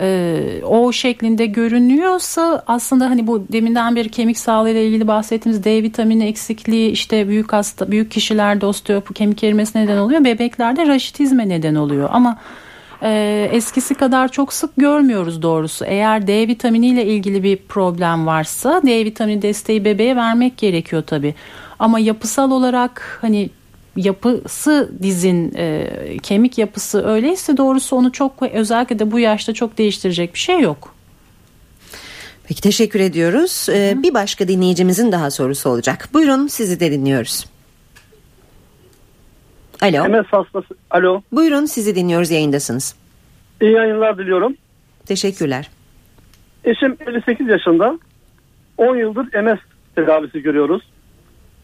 e, 0.00 0.40
o 0.64 0.92
şeklinde 0.92 1.46
görünüyorsa 1.46 2.62
aslında 2.66 3.10
hani 3.10 3.26
bu 3.26 3.46
deminden 3.52 3.96
beri 3.96 4.08
kemik 4.08 4.38
sağlığıyla 4.38 4.80
ilgili 4.80 5.08
bahsettiğimiz 5.08 5.64
D 5.64 5.82
vitamini 5.82 6.26
eksikliği 6.26 6.90
işte 6.90 7.28
büyük 7.28 7.52
hasta 7.52 7.90
büyük 7.90 8.10
kişilerde 8.10 8.66
osteopu 8.66 9.14
kemik 9.14 9.44
erimesi 9.44 9.78
neden 9.78 9.96
oluyor. 9.96 10.24
Bebeklerde 10.24 10.86
raşitizme 10.86 11.48
neden 11.48 11.74
oluyor 11.74 12.08
ama 12.12 12.38
e, 13.02 13.48
eskisi 13.52 13.94
kadar 13.94 14.28
çok 14.28 14.52
sık 14.52 14.70
görmüyoruz 14.76 15.42
doğrusu. 15.42 15.84
Eğer 15.84 16.26
D 16.26 16.48
vitaminiyle 16.48 17.06
ilgili 17.06 17.42
bir 17.42 17.56
problem 17.56 18.26
varsa 18.26 18.82
D 18.86 19.04
vitamini 19.04 19.42
desteği 19.42 19.84
bebeğe 19.84 20.16
vermek 20.16 20.56
gerekiyor 20.58 21.02
tabii. 21.06 21.34
Ama 21.78 21.98
yapısal 21.98 22.50
olarak 22.50 23.18
hani 23.20 23.50
yapısı 23.96 24.92
dizin 25.02 25.52
e, 25.56 25.88
kemik 26.22 26.58
yapısı 26.58 27.06
öyleyse 27.06 27.56
doğrusu 27.56 27.96
onu 27.96 28.12
çok 28.12 28.42
özellikle 28.42 28.98
de 28.98 29.10
bu 29.10 29.18
yaşta 29.18 29.54
çok 29.54 29.78
değiştirecek 29.78 30.34
bir 30.34 30.38
şey 30.38 30.60
yok. 30.60 30.94
Peki 32.44 32.62
teşekkür 32.62 33.00
ediyoruz. 33.00 33.66
Ee, 33.70 33.94
bir 34.02 34.14
başka 34.14 34.48
dinleyicimizin 34.48 35.12
daha 35.12 35.30
sorusu 35.30 35.70
olacak. 35.70 36.08
Buyurun 36.12 36.46
sizi 36.46 36.80
de 36.80 36.92
dinliyoruz. 36.92 37.44
Alo. 39.82 40.08
MS 40.08 40.26
hastası. 40.26 40.74
Alo. 40.90 41.22
Buyurun 41.32 41.64
sizi 41.64 41.94
dinliyoruz 41.94 42.30
yayındasınız. 42.30 42.94
İyi 43.60 43.72
yayınlar 43.72 44.18
diliyorum. 44.18 44.56
Teşekkürler. 45.06 45.70
Eşim 46.64 46.96
58 47.06 47.48
yaşında. 47.48 47.98
10 48.78 48.96
yıldır 48.96 49.42
MS 49.42 49.58
tedavisi 49.94 50.42
görüyoruz. 50.42 50.82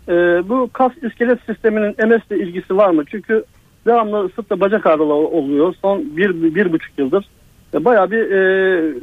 Ee, 0.08 0.12
bu 0.48 0.70
kas 0.72 0.92
iskelet 1.02 1.38
sisteminin 1.46 1.90
MS 2.08 2.22
ile 2.30 2.38
ilgisi 2.38 2.76
var 2.76 2.90
mı? 2.90 3.04
Çünkü 3.10 3.44
devamlı 3.86 4.30
sırtta 4.36 4.60
bacak 4.60 4.86
ağrıları 4.86 5.12
oluyor. 5.12 5.74
Son 5.82 6.16
bir, 6.16 6.54
bir 6.54 6.72
buçuk 6.72 6.98
yıldır. 6.98 7.28
Bayağı 7.74 8.10
bir 8.10 8.30
e, 8.30 8.94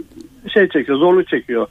şey 0.54 0.70
çekiyor, 0.70 0.98
zorluk 0.98 1.28
çekiyor. 1.28 1.68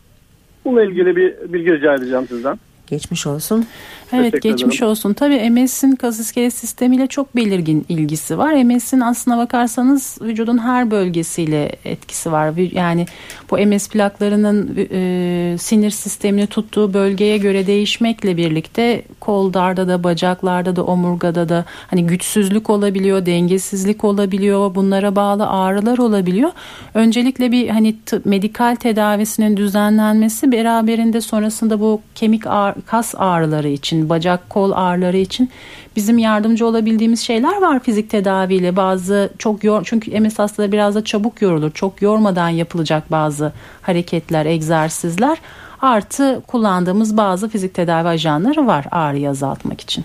Bununla 0.65 0.85
ilgili 0.85 1.17
bir 1.17 1.53
bilgi 1.53 1.73
rica 1.73 1.95
edeceğim 1.95 2.27
sizden. 2.29 2.59
Geçmiş 2.87 3.27
olsun. 3.27 3.67
Evet 4.15 4.33
Teşekkür 4.33 4.49
geçmiş 4.49 4.77
ederim. 4.77 4.91
olsun. 4.91 5.13
Tabii 5.13 5.51
MS'in 5.51 5.93
kas 5.97 6.19
iskelet 6.21 6.55
sistemiyle 6.55 7.07
çok 7.07 7.37
belirgin 7.37 7.87
ilgisi 7.89 8.39
var. 8.39 8.53
MS'in 8.65 9.01
aslına 9.01 9.39
bakarsanız 9.39 10.19
vücudun 10.23 10.59
her 10.59 10.91
bölgesiyle 10.91 11.73
etkisi 11.85 12.33
var. 12.33 12.53
Yani 12.73 13.07
bu 13.51 13.59
MS 13.59 13.89
plaklarının 13.89 14.77
e, 14.91 15.59
sinir 15.59 15.91
sistemini 15.91 16.47
tuttuğu 16.47 16.95
bölgeye 16.95 17.39
göre 17.39 17.67
değişmekle 17.67 18.37
birlikte 18.37 19.03
kollarda 19.21 19.89
da 19.89 20.05
bacaklarda 20.05 20.77
da 20.77 20.85
omurgada 20.85 21.49
da 21.49 21.65
hani 21.91 22.07
güçsüzlük 22.07 22.71
olabiliyor, 22.71 23.27
dengesizlik 23.27 24.05
olabiliyor, 24.05 24.75
bunlara 24.75 25.17
bağlı 25.17 25.47
ağrılar 25.49 25.99
olabiliyor. 25.99 26.51
Öncelikle 26.95 27.53
bir 27.53 27.69
hani 27.69 27.95
medikal 28.25 28.75
tedavisinin 28.77 29.57
düzenlenmesi 29.57 30.53
beraberinde 30.53 31.21
sonrasında 31.21 31.81
bu 31.81 32.01
kemik 32.15 32.47
ağ- 32.47 32.75
kas 32.87 33.15
ağrıları 33.17 33.69
için, 33.69 34.04
bacak 34.09 34.51
kol 34.51 34.73
ağrıları 34.75 35.17
için 35.17 35.51
bizim 35.97 36.19
yardımcı 36.19 36.67
olabildiğimiz 36.67 37.21
şeyler 37.21 37.63
var 37.63 37.81
fizik 37.81 38.11
tedaviyle. 38.11 38.77
Bazı 38.77 39.31
çok 39.39 39.65
yor 39.65 39.83
çünkü 39.85 40.21
MS 40.21 40.39
hastaları 40.39 40.73
biraz 40.73 40.95
da 40.95 41.05
çabuk 41.05 41.43
yorulur. 41.43 41.71
Çok 41.71 42.03
yormadan 42.03 42.49
yapılacak 42.49 43.11
bazı 43.11 43.53
hareketler, 43.83 44.47
egzersizler. 44.47 45.39
Artı 45.81 46.43
kullandığımız 46.47 47.17
bazı 47.17 47.49
fizik 47.49 47.75
tedavi 47.75 48.09
ajanları 48.09 48.67
var 48.67 48.87
ağrıyı 48.91 49.31
azaltmak 49.31 49.81
için. 49.81 50.05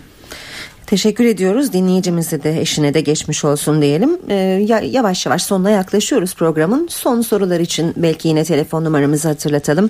Teşekkür 0.90 1.26
ediyoruz. 1.26 1.74
Dinleyicimize 1.74 2.44
de 2.44 2.62
eşine 2.62 2.94
de 2.94 3.02
geçmiş 3.02 3.46
olsun 3.46 3.82
diyelim. 3.82 4.18
Ee, 4.30 4.34
ya- 4.68 4.80
yavaş 4.80 5.26
yavaş 5.26 5.44
sonuna 5.44 5.70
yaklaşıyoruz 5.70 6.36
programın. 6.36 6.88
Son 6.88 7.22
sorular 7.22 7.60
için 7.60 7.94
belki 7.98 8.28
yine 8.28 8.44
telefon 8.44 8.84
numaramızı 8.84 9.28
hatırlatalım. 9.28 9.90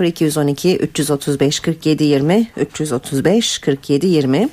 0212 0.00 0.76
335 0.76 1.60
47 1.60 2.04
20 2.04 2.46
335 2.56 3.58
47 3.58 4.06
20. 4.06 4.48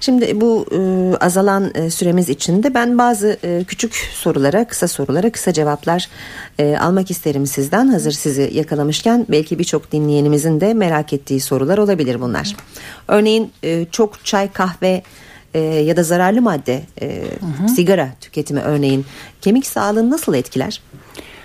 Şimdi 0.00 0.40
bu 0.40 0.66
e, 0.72 0.78
azalan 1.24 1.70
e, 1.74 1.90
süremiz 1.90 2.28
içinde 2.28 2.74
ben 2.74 2.98
bazı 2.98 3.38
e, 3.44 3.64
küçük 3.64 3.94
sorulara, 3.94 4.64
kısa 4.64 4.88
sorulara 4.88 5.32
kısa 5.32 5.52
cevaplar 5.52 6.08
e, 6.58 6.76
almak 6.76 7.10
isterim 7.10 7.46
sizden. 7.46 7.88
Hazır 7.88 8.12
sizi 8.12 8.50
yakalamışken 8.52 9.26
belki 9.28 9.58
birçok 9.58 9.92
dinleyenimizin 9.92 10.60
de 10.60 10.74
merak 10.74 11.12
ettiği 11.12 11.40
sorular 11.40 11.78
olabilir 11.78 12.20
bunlar. 12.20 12.56
Örneğin 13.08 13.52
e, 13.64 13.86
çok 13.92 14.24
çay, 14.24 14.52
kahve 14.52 15.02
e, 15.54 15.58
ya 15.60 15.96
da 15.96 16.02
zararlı 16.02 16.42
madde, 16.42 16.82
e, 17.02 17.22
sigara 17.76 18.08
tüketimi 18.20 18.60
örneğin 18.60 19.04
kemik 19.40 19.66
sağlığını 19.66 20.10
nasıl 20.10 20.34
etkiler? 20.34 20.80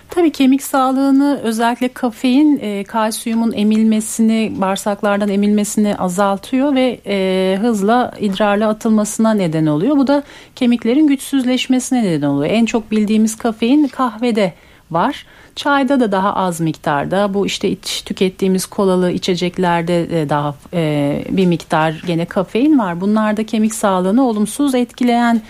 Tabii 0.10 0.32
kemik 0.32 0.64
sağlığını 0.64 1.40
özellikle 1.44 1.88
kafein 1.88 2.60
e, 2.62 2.84
kalsiyumun 2.84 3.54
emilmesini 3.54 4.54
bağırsaklardan 4.56 5.30
emilmesini 5.30 5.96
azaltıyor 5.96 6.76
ve 6.76 7.00
e, 7.08 7.58
hızla 7.62 8.14
idrarla 8.20 8.70
atılmasına 8.70 9.34
neden 9.34 9.66
oluyor. 9.66 9.98
Bu 9.98 10.08
da 10.08 10.24
kemiklerin 10.56 11.08
güçsüzleşmesine 11.08 12.04
neden 12.04 12.28
oluyor. 12.28 12.54
En 12.54 12.66
çok 12.66 12.92
bildiğimiz 12.92 13.38
kafein 13.38 13.88
kahvede 13.88 14.54
var. 14.92 15.26
Çayda 15.56 16.00
da 16.00 16.12
daha 16.12 16.36
az 16.36 16.60
miktarda 16.60 17.34
bu 17.34 17.46
işte 17.46 17.70
iç, 17.70 18.02
tükettiğimiz 18.06 18.66
kolalı 18.66 19.12
içeceklerde 19.12 20.10
de 20.10 20.30
daha 20.30 20.56
e, 20.74 21.24
bir 21.30 21.46
miktar 21.46 22.04
gene 22.08 22.26
kafein 22.26 22.80
var. 22.80 23.02
Bunlar 23.02 23.38
da 23.38 23.46
kemik 23.46 23.76
sağlığını 23.76 24.28
olumsuz 24.28 24.76
etkileyen 24.76 25.42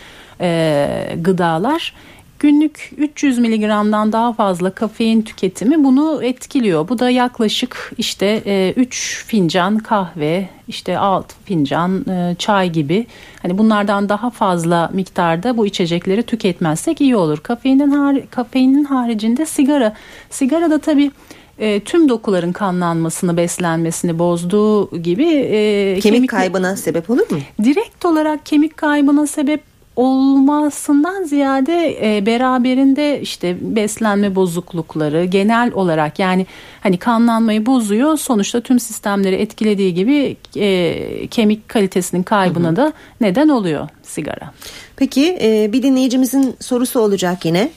e, 0.42 1.18
gıdalar. 1.22 1.94
Günlük 2.40 2.92
300 2.98 3.38
miligramdan 3.40 4.12
daha 4.12 4.34
fazla 4.34 4.70
kafein 4.70 5.22
tüketimi 5.22 5.84
bunu 5.84 6.24
etkiliyor. 6.24 6.88
Bu 6.90 7.00
da 7.00 7.10
yaklaşık 7.10 7.92
işte 7.98 8.74
3 8.78 9.24
fincan 9.28 9.78
kahve, 9.80 10.50
işte 10.68 10.98
6 10.98 11.36
fincan 11.46 12.10
e, 12.10 12.36
çay 12.40 12.70
gibi. 12.72 13.08
Hani 13.42 13.58
bunlardan 13.58 14.10
daha 14.10 14.30
fazla 14.30 14.90
miktarda 14.94 15.58
bu 15.58 15.66
içecekleri 15.66 16.24
tüketmezsek 16.24 17.02
iyi 17.02 17.16
olur. 17.16 17.38
Kafeinin 17.38 17.92
har- 17.92 18.28
kafeinin 18.28 18.84
haricinde 18.84 19.46
sigara. 19.46 19.94
Sigara 20.30 20.70
da 20.72 20.80
tabii 20.80 21.12
e, 21.60 21.80
tüm 21.80 22.10
dokuların 22.10 22.52
kanlanmasını, 22.52 23.38
beslenmesini 23.38 24.20
bozduğu 24.20 25.02
gibi 25.02 25.26
e, 25.26 26.00
Kemik 26.00 26.30
kaybına 26.30 26.76
sebep 26.76 27.10
olur 27.10 27.32
mu? 27.32 27.38
direkt 27.64 28.06
olarak 28.06 28.46
kemik 28.46 28.78
kaybına 28.78 29.28
sebep 29.28 29.62
olmasından 29.96 31.24
ziyade 31.24 31.98
e, 32.18 32.26
beraberinde 32.26 33.22
işte 33.22 33.58
beslenme 33.62 34.36
bozuklukları 34.36 35.26
genel 35.26 35.72
olarak 35.74 36.20
yani 36.20 36.46
hani 36.82 36.98
kanlanmayı 36.98 37.66
bozuyor 37.66 38.18
sonuçta 38.18 38.62
tüm 38.62 38.80
sistemleri 38.80 39.36
etkilediği 39.36 39.94
gibi 39.94 40.38
e, 40.56 41.28
kemik 41.28 41.70
kalitesinin 41.70 42.24
kaybına 42.24 42.76
da 42.76 42.94
neden 43.22 43.50
oluyor 43.50 43.88
sigara. 44.04 44.54
Peki 44.96 45.38
e, 45.42 45.74
bir 45.74 45.84
dinleyicimizin 45.84 46.56
sorusu 46.60 47.00
olacak 47.00 47.46
yine. 47.46 47.72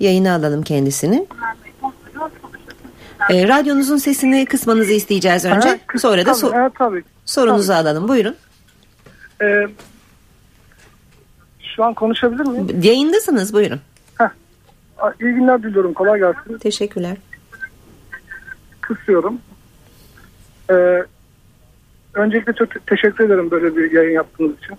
Yayına 0.00 0.34
alalım 0.34 0.62
kendisini. 0.62 1.26
E, 3.30 3.48
radyonuzun 3.48 3.96
sesini 3.96 4.46
kısmanızı 4.46 4.92
isteyeceğiz 4.92 5.44
önce. 5.44 5.80
Sonra 5.98 6.26
da 6.26 6.30
so- 6.30 6.60
evet, 6.60 6.72
tabii. 6.78 7.04
sorunuzu 7.24 7.72
alalım. 7.72 8.08
Buyurun. 8.08 8.34
Ee, 9.42 9.66
şu 11.76 11.84
an 11.84 11.94
konuşabilir 11.94 12.46
miyim? 12.46 12.80
Yayındasınız. 12.82 13.52
Buyurun. 13.54 13.80
Aa, 14.98 15.10
İyi 15.20 15.34
günler 15.34 15.62
diliyorum. 15.62 15.92
Kolay 15.92 16.18
gelsin. 16.18 16.58
Teşekkürler. 16.58 17.16
Kısıyorum. 18.80 19.38
Ee, 20.70 21.04
öncelikle 22.14 22.52
çok 22.52 22.70
te- 22.70 22.80
teşekkür 22.86 23.24
ederim 23.24 23.50
böyle 23.50 23.76
bir 23.76 23.92
yayın 23.92 24.10
yaptığınız 24.10 24.58
için. 24.58 24.76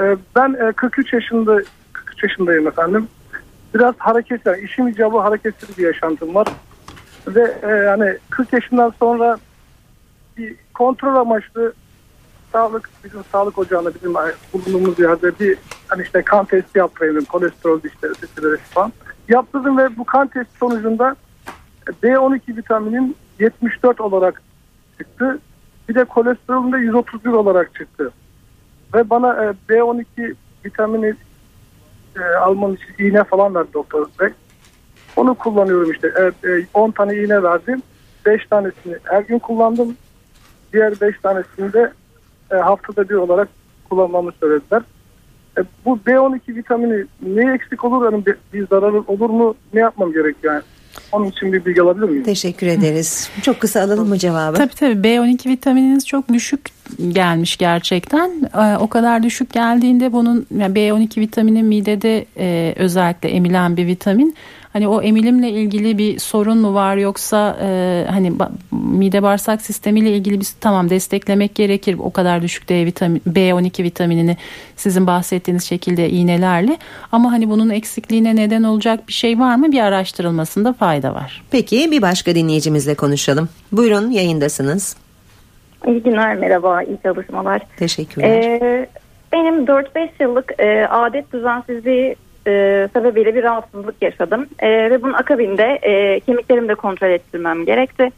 Ee, 0.00 0.16
ben 0.36 0.68
e, 0.68 0.72
43 0.72 1.12
yaşında 1.12 1.62
43 1.92 2.22
yaşındayım 2.22 2.66
efendim. 2.66 3.08
Biraz 3.74 3.94
hareketli, 3.98 4.48
yani 4.48 4.62
işim 4.62 4.88
icabı 4.88 5.18
hareketli 5.18 5.78
bir 5.78 5.82
yaşantım 5.86 6.34
var. 6.34 6.46
Ve 7.28 7.56
e, 7.62 7.68
yani 7.68 8.16
40 8.30 8.52
yaşından 8.52 8.92
sonra 8.98 9.38
bir 10.36 10.54
kontrol 10.74 11.14
amaçlı 11.16 11.72
sağlık 12.52 12.90
bizim 13.04 13.24
sağlık 13.32 13.58
ocağında 13.58 13.94
bizim 13.94 14.14
bulunduğumuz 14.52 14.98
yerde 14.98 15.38
bir 15.40 15.58
hani 15.88 16.02
işte 16.02 16.22
kan 16.22 16.44
testi 16.44 16.78
yaptırayım 16.78 17.24
kolesterol 17.24 17.80
işte 17.84 18.06
ötekileri 18.06 18.56
falan. 18.56 18.92
Yaptırdım 19.28 19.78
ve 19.78 19.96
bu 19.96 20.04
kan 20.04 20.28
testi 20.28 20.58
sonucunda 20.58 21.16
B12 22.02 22.56
vitaminin 22.56 23.16
74 23.38 24.00
olarak 24.00 24.42
çıktı. 24.98 25.38
Bir 25.88 25.94
de 25.94 26.04
kolesterolün 26.04 26.72
de 26.72 26.76
131 26.76 27.30
olarak 27.30 27.74
çıktı. 27.74 28.12
Ve 28.94 29.10
bana 29.10 29.44
e, 29.44 29.54
B12 29.68 30.34
vitamini 30.64 31.14
e, 32.16 32.22
almam 32.36 32.74
için 32.74 33.04
iğne 33.04 33.24
falan 33.24 33.54
verdi 33.54 33.68
doktor 33.74 34.06
bey. 34.20 34.28
Onu 35.16 35.34
kullanıyorum 35.34 35.92
işte. 35.92 36.12
E, 36.44 36.50
e, 36.50 36.66
10 36.74 36.90
tane 36.90 37.16
iğne 37.16 37.42
verdim. 37.42 37.82
5 38.26 38.46
tanesini 38.46 38.96
her 39.04 39.22
gün 39.22 39.38
kullandım. 39.38 39.96
Diğer 40.72 41.00
5 41.00 41.20
tanesini 41.20 41.72
de 41.72 41.92
e, 42.52 42.56
haftada 42.56 43.08
bir 43.08 43.14
olarak 43.14 43.48
kullanmamı 43.90 44.32
söylediler. 44.40 44.82
E, 45.58 45.60
bu 45.84 45.98
B12 46.06 46.56
vitamini 46.56 47.04
ne 47.22 47.54
eksik 47.54 47.84
olur? 47.84 48.12
Yani 48.12 48.26
bir, 48.26 48.36
bir 48.52 48.66
zararı 48.66 49.00
olur 49.06 49.30
mu? 49.30 49.54
Ne 49.74 49.80
yapmam 49.80 50.12
gerek 50.12 50.36
yani? 50.42 50.62
Onun 51.12 51.26
için 51.26 51.52
bir 51.52 51.64
bilgi 51.64 51.82
alabilir 51.82 52.08
miyim? 52.08 52.22
Teşekkür 52.22 52.66
ederiz. 52.66 53.30
Çok 53.42 53.60
kısa 53.60 53.80
alalım 53.80 54.08
mı 54.08 54.18
cevabı? 54.18 54.56
Tabii 54.56 54.74
tabii 54.74 55.08
B12 55.08 55.48
vitamininiz 55.48 56.06
çok 56.06 56.28
düşük 56.28 56.60
gelmiş 57.08 57.56
gerçekten. 57.56 58.50
Ee, 58.54 58.76
o 58.76 58.88
kadar 58.88 59.22
düşük 59.22 59.52
geldiğinde 59.52 60.12
bunun 60.12 60.46
yani 60.58 60.74
B12 60.74 61.20
vitamini 61.20 61.62
midede 61.62 62.26
e, 62.38 62.74
özellikle 62.76 63.28
emilen 63.28 63.76
bir 63.76 63.86
vitamin. 63.86 64.34
Hani 64.72 64.88
o 64.88 65.02
emilimle 65.02 65.50
ilgili 65.50 65.98
bir 65.98 66.18
sorun 66.18 66.58
mu 66.58 66.74
var 66.74 66.96
yoksa 66.96 67.58
e, 67.62 68.06
hani 68.10 68.32
mide 68.92 69.22
bağırsak 69.22 69.62
sistemiyle 69.62 70.10
ilgili 70.10 70.40
bir 70.40 70.46
tamam 70.60 70.90
desteklemek 70.90 71.54
gerekir. 71.54 71.96
O 71.98 72.12
kadar 72.12 72.42
düşük 72.42 72.68
D 72.68 72.86
vitamin 72.86 73.22
B12 73.28 73.82
vitaminini 73.82 74.36
sizin 74.76 75.06
bahsettiğiniz 75.06 75.64
şekilde 75.64 76.08
iğnelerle 76.08 76.76
ama 77.12 77.32
hani 77.32 77.50
bunun 77.50 77.70
eksikliğine 77.70 78.36
neden 78.36 78.62
olacak 78.62 79.08
bir 79.08 79.12
şey 79.12 79.38
var 79.38 79.56
mı 79.56 79.72
bir 79.72 79.80
araştırılmasında 79.80 80.72
fayda 80.72 81.14
var. 81.14 81.42
Peki 81.50 81.90
bir 81.90 82.02
başka 82.02 82.34
dinleyicimizle 82.34 82.94
konuşalım. 82.94 83.48
Buyurun 83.72 84.10
yayındasınız. 84.10 84.96
İyi 85.86 86.02
günler, 86.02 86.36
merhaba, 86.36 86.82
iyi 86.82 86.98
çalışmalar. 87.02 87.62
Teşekkürler. 87.76 88.28
Ee, 88.28 88.86
benim 89.32 89.64
4-5 89.64 90.08
yıllık 90.20 90.52
e, 90.58 90.86
adet 90.86 91.32
düzensizliği 91.32 92.16
e, 92.46 92.88
sebebiyle 92.92 93.34
bir 93.34 93.42
rahatsızlık 93.42 94.02
yaşadım. 94.02 94.46
E, 94.58 94.68
ve 94.68 95.02
bunun 95.02 95.12
akabinde 95.12 95.78
e, 95.82 96.20
kemiklerimi 96.20 96.68
de 96.68 96.74
kontrol 96.74 97.10
ettirmem 97.10 97.64
gerekti. 97.64 98.10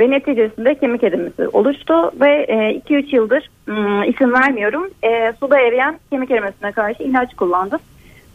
Ve 0.00 0.10
neticesinde 0.10 0.74
kemik 0.74 1.04
erimesi 1.04 1.48
oluştu 1.48 1.94
ve 2.20 2.44
2-3 2.88 3.16
yıldır 3.16 3.50
ım, 3.68 4.02
isim 4.02 4.32
vermiyorum 4.32 4.90
e, 5.02 5.32
suda 5.40 5.60
eriyen 5.60 5.98
kemik 6.10 6.30
erimesine 6.30 6.72
karşı 6.72 7.02
ilaç 7.02 7.34
kullandım. 7.34 7.80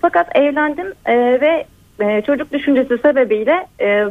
Fakat 0.02 0.36
evlendim 0.36 0.94
e, 1.06 1.16
ve 1.42 1.66
e, 2.00 2.22
çocuk 2.22 2.52
düşüncesi 2.52 2.98
sebebiyle 2.98 3.68
e, 3.82 4.06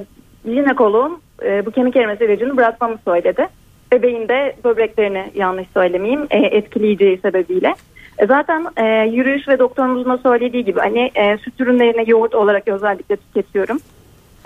jinekoloğum 0.45 1.21
e, 1.43 1.67
bu 1.67 1.71
kemik 1.71 1.97
erimesi 1.97 2.25
ilacını 2.25 2.57
bırakmamı 2.57 2.99
söyledi. 3.05 3.49
Bebeğin 3.93 4.29
de 4.29 4.57
böbreklerini 4.65 5.31
yanlış 5.35 5.67
söylemeyeyim 5.75 6.27
e, 6.31 6.39
etkileyeceği 6.39 7.19
sebebiyle. 7.19 7.75
E, 8.19 8.27
zaten 8.27 8.67
e, 8.77 9.09
yürüyüş 9.09 9.49
ve 9.49 9.59
doktorumuzun 9.59 10.13
da 10.13 10.19
söylediği 10.19 10.65
gibi 10.65 10.81
hani 10.81 11.11
e, 11.15 11.39
süt 11.39 11.61
ürünlerini 11.61 12.11
yoğurt 12.11 12.35
olarak 12.35 12.69
özellikle 12.69 13.17
tüketiyorum. 13.17 13.79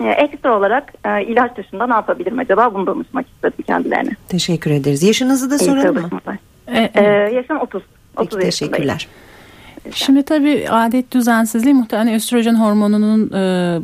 E, 0.03 0.07
ekstra 0.09 0.57
olarak 0.57 0.93
e, 1.05 1.23
ilaç 1.23 1.57
dışında 1.57 1.87
ne 1.87 1.93
yapabilirim 1.93 2.39
acaba 2.39 2.73
bunu 2.73 2.87
danışmak 2.87 3.25
istedim 3.27 3.63
kendilerine. 3.67 4.11
Teşekkür 4.27 4.71
ederiz. 4.71 5.03
Yaşınızı 5.03 5.51
da 5.51 5.57
soralım 5.59 6.01
mı? 6.01 6.37
E, 6.67 6.91
E, 6.95 7.03
yaşım 7.35 7.57
30. 7.59 7.83
30 8.17 8.29
Peki, 8.39 8.45
teşekkürler. 8.45 9.07
Şimdi 9.93 10.23
tabii 10.23 10.65
adet 10.69 11.11
düzensizliği 11.13 11.73
muhtemelen 11.73 12.13
östrojen 12.13 12.55
hormonunun 12.55 13.31
e, 13.33 13.41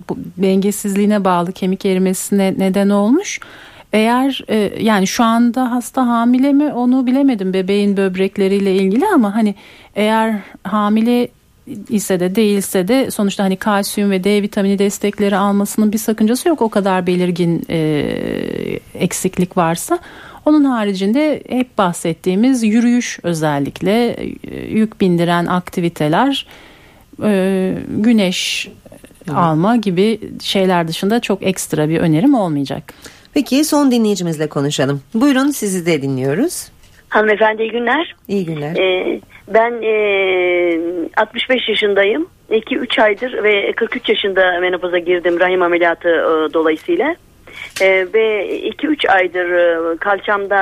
bu 0.09 0.17
dengesizliğine 0.37 1.23
bağlı 1.25 1.51
kemik 1.51 1.85
erimesine 1.85 2.53
neden 2.57 2.89
olmuş. 2.89 3.39
Eğer 3.93 4.43
e, 4.49 4.83
yani 4.83 5.07
şu 5.07 5.23
anda 5.23 5.71
hasta 5.71 6.07
hamile 6.07 6.53
mi 6.53 6.73
onu 6.73 7.05
bilemedim 7.05 7.53
bebeğin 7.53 7.97
böbrekleriyle 7.97 8.75
ilgili 8.75 9.05
ama 9.07 9.35
hani 9.35 9.55
eğer 9.95 10.35
hamile 10.63 11.27
ise 11.89 12.19
de 12.19 12.35
değilse 12.35 12.87
de 12.87 13.11
sonuçta 13.11 13.43
hani 13.43 13.57
kalsiyum 13.57 14.11
ve 14.11 14.23
D 14.23 14.41
vitamini 14.41 14.79
destekleri 14.79 15.37
almasının 15.37 15.91
bir 15.91 15.97
sakıncası 15.97 16.49
yok 16.49 16.61
o 16.61 16.69
kadar 16.69 17.07
belirgin 17.07 17.63
e, 17.69 17.79
eksiklik 18.93 19.57
varsa. 19.57 19.99
Onun 20.45 20.63
haricinde 20.63 21.43
hep 21.49 21.77
bahsettiğimiz 21.77 22.63
yürüyüş 22.63 23.19
özellikle 23.23 24.09
e, 24.11 24.25
yük 24.69 25.01
bindiren 25.01 25.45
aktiviteler, 25.45 26.47
e, 27.23 27.73
güneş 27.89 28.69
alma 29.33 29.75
gibi 29.75 30.19
şeyler 30.41 30.87
dışında 30.87 31.19
çok 31.19 31.43
ekstra 31.43 31.89
bir 31.89 31.97
önerim 31.97 32.35
olmayacak. 32.35 32.93
Peki 33.33 33.65
son 33.65 33.91
dinleyicimizle 33.91 34.47
konuşalım. 34.47 35.01
Buyurun 35.13 35.49
sizi 35.51 35.85
de 35.85 36.01
dinliyoruz. 36.01 36.67
Hanımefendi 37.09 37.61
iyi 37.61 37.71
günler. 37.71 38.15
İyi 38.27 38.45
günler. 38.45 38.75
Ee, 38.75 39.21
ben 39.47 39.81
e, 39.81 41.09
65 41.17 41.69
yaşındayım. 41.69 42.27
2-3 42.49 43.01
aydır 43.01 43.43
ve 43.43 43.71
43 43.71 44.09
yaşında 44.09 44.59
menopoza 44.59 44.97
girdim 44.97 45.39
rahim 45.39 45.61
ameliyatı 45.61 46.09
e, 46.09 46.53
dolayısıyla. 46.53 47.15
E, 47.81 48.07
ve 48.13 48.57
2-3 48.59 49.09
aydır 49.09 49.49
e, 49.49 49.97
kalçamda 49.97 50.55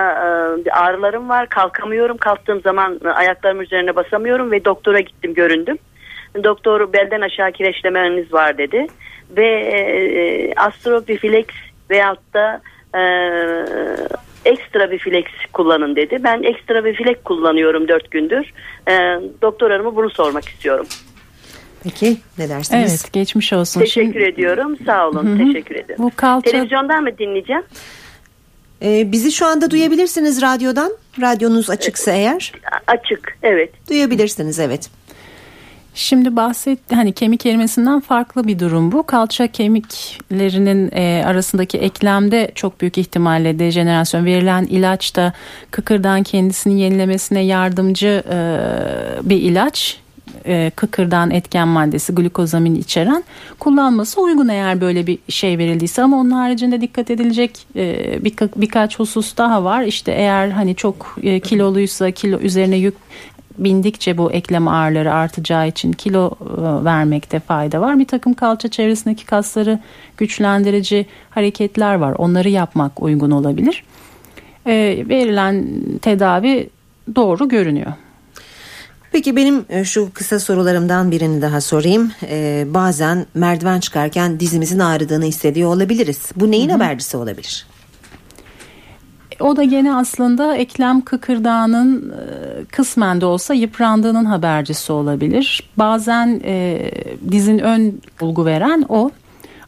e, 0.65 0.72
ağrılarım 0.72 1.30
var. 1.30 1.50
Kalkamıyorum. 1.50 2.17
Kalktığım 2.17 2.62
zaman 2.62 3.00
e, 3.06 3.10
ayaklarım 3.10 3.62
üzerine 3.62 3.96
basamıyorum 3.96 4.52
ve 4.52 4.65
doktora 4.65 5.00
gittim 5.00 5.34
göründüm. 5.34 5.78
Doktor 6.43 6.93
belden 6.93 7.22
aşağı 7.22 7.52
kireçlemeniz 7.52 8.34
var 8.34 8.58
dedi. 8.58 8.88
Ve 9.38 9.48
e, 9.48 10.54
astrobiflex 10.56 11.46
veyahut 11.89 12.34
da 12.34 12.62
e, 12.96 13.02
ekstra 14.45 14.91
bir 14.91 14.99
flex 14.99 15.25
kullanın 15.53 15.95
dedi. 15.95 16.17
Ben 16.23 16.43
ekstra 16.43 16.86
bir 16.86 16.95
flex 16.95 17.15
kullanıyorum 17.25 17.88
dört 17.88 18.12
gündür. 18.12 18.53
E, 18.88 18.93
doktor 19.41 19.71
hanıma 19.71 19.95
bunu 19.95 20.10
sormak 20.10 20.49
istiyorum. 20.49 20.86
Peki 21.84 22.17
ne 22.38 22.49
dersiniz? 22.49 22.91
Evet 22.91 23.13
geçmiş 23.13 23.53
olsun. 23.53 23.79
Teşekkür 23.79 24.12
Şimdi, 24.12 24.25
ediyorum. 24.25 24.77
Sağ 24.86 25.08
olun. 25.08 25.25
Hı 25.25 25.43
hı. 25.43 25.47
Teşekkür 25.47 25.75
ederim. 25.75 26.03
Bu 26.03 26.12
kalça 26.15 26.51
Televizyondan 26.51 27.03
mı 27.03 27.17
dinleyeceğim? 27.17 27.63
Ee, 28.82 29.12
bizi 29.12 29.32
şu 29.32 29.45
anda 29.45 29.71
duyabilirsiniz 29.71 30.41
radyodan. 30.41 30.91
Radyonuz 31.21 31.69
açıksa 31.69 32.12
eğer. 32.12 32.51
A- 32.71 32.91
Açık. 32.91 33.38
Evet. 33.43 33.69
Duyabilirsiniz 33.89 34.60
evet. 34.60 34.89
Şimdi 35.95 36.36
bahset 36.36 36.79
hani 36.91 37.12
kemik 37.13 37.45
erimesinden 37.45 37.99
farklı 37.99 38.47
bir 38.47 38.60
durum 38.60 38.91
bu. 38.91 39.03
Kalça 39.03 39.47
kemiklerinin 39.47 40.91
e, 40.93 41.23
arasındaki 41.25 41.77
eklemde 41.77 42.51
çok 42.56 42.82
büyük 42.82 42.97
ihtimalle 42.97 43.60
dejenerasyon 43.60 44.25
verilen 44.25 44.63
ilaç 44.63 45.15
da 45.15 45.34
kıkırdan 45.71 46.23
kendisini 46.23 46.82
yenilemesine 46.82 47.41
yardımcı 47.41 48.23
e, 48.32 48.38
bir 49.29 49.41
ilaç. 49.41 50.03
E, 50.45 50.71
kıkırdan 50.75 51.32
etken 51.32 51.67
maddesi 51.67 52.15
glukozamin 52.15 52.75
içeren 52.75 53.23
kullanması 53.60 54.21
uygun 54.21 54.47
eğer 54.47 54.82
böyle 54.82 55.08
bir 55.08 55.19
şey 55.29 55.58
verildiyse 55.58 56.03
ama 56.03 56.17
onun 56.17 56.32
haricinde 56.32 56.82
dikkat 56.82 57.12
edilecek 57.12 57.67
e, 57.75 58.17
bir, 58.23 58.34
birkaç 58.56 58.99
husus 58.99 59.38
daha 59.38 59.63
var. 59.63 59.84
İşte 59.84 60.12
eğer 60.12 60.49
hani 60.49 60.75
çok 60.75 61.15
e, 61.23 61.39
kiloluysa 61.39 62.12
kilo 62.12 62.39
üzerine 62.39 62.75
yük 62.75 62.95
bindikçe 63.57 64.17
bu 64.17 64.31
eklem 64.31 64.67
ağrıları 64.67 65.13
artacağı 65.13 65.67
için 65.67 65.91
kilo 65.91 66.31
e, 66.41 66.85
vermekte 66.85 67.39
fayda 67.39 67.81
var. 67.81 67.99
Bir 67.99 68.05
takım 68.05 68.33
kalça 68.33 68.67
çevresindeki 68.67 69.25
kasları 69.25 69.79
güçlendirici 70.17 71.05
hareketler 71.29 71.95
var. 71.95 72.15
Onları 72.17 72.49
yapmak 72.49 73.01
uygun 73.01 73.31
olabilir. 73.31 73.83
E, 74.65 75.05
verilen 75.09 75.67
tedavi 76.01 76.69
doğru 77.15 77.49
görünüyor. 77.49 77.93
Peki 79.11 79.35
benim 79.35 79.65
e, 79.69 79.83
şu 79.83 80.09
kısa 80.13 80.39
sorularımdan 80.39 81.11
birini 81.11 81.41
daha 81.41 81.61
sorayım. 81.61 82.11
Ee, 82.23 82.65
bazen 82.67 83.25
merdiven 83.33 83.79
çıkarken 83.79 84.39
dizimizin 84.39 84.79
ağrıdığını 84.79 85.25
hissediyor 85.25 85.69
olabiliriz. 85.69 86.31
Bu 86.35 86.51
neyin 86.51 86.69
habercisi 86.69 87.17
olabilir? 87.17 87.65
O 89.43 89.56
da 89.56 89.63
gene 89.63 89.95
aslında 89.95 90.56
eklem 90.56 91.01
kıkırdağının 91.01 92.10
e, 92.10 92.65
kısmen 92.65 93.21
de 93.21 93.25
olsa 93.25 93.53
yıprandığının 93.53 94.25
habercisi 94.25 94.91
olabilir. 94.91 95.63
Bazen 95.77 96.41
e, 96.45 96.91
dizin 97.32 97.60
ön 97.60 98.01
bulgu 98.21 98.45
veren 98.45 98.86
o. 98.89 99.12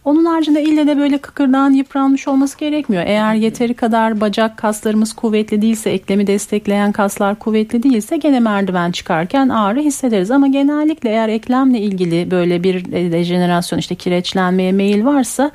Onun 0.05 0.25
haricinde 0.25 0.63
ille 0.63 0.87
de 0.87 0.97
böyle 0.97 1.17
kıkırdağın 1.17 1.73
yıpranmış 1.73 2.27
olması 2.27 2.57
gerekmiyor. 2.57 3.03
Eğer 3.05 3.35
yeteri 3.35 3.73
kadar 3.73 4.21
bacak 4.21 4.57
kaslarımız 4.57 5.13
kuvvetli 5.13 5.61
değilse, 5.61 5.89
eklemi 5.89 6.27
destekleyen 6.27 6.91
kaslar 6.91 7.35
kuvvetli 7.35 7.83
değilse 7.83 8.17
gene 8.17 8.39
merdiven 8.39 8.91
çıkarken 8.91 9.49
ağrı 9.49 9.79
hissederiz. 9.79 10.31
Ama 10.31 10.47
genellikle 10.47 11.09
eğer 11.09 11.29
eklemle 11.29 11.79
ilgili 11.79 12.31
böyle 12.31 12.63
bir 12.63 12.91
dejenerasyon 12.91 13.79
işte 13.79 13.95
kireçlenmeye 13.95 14.71
meyil 14.71 15.05
varsa 15.05 15.51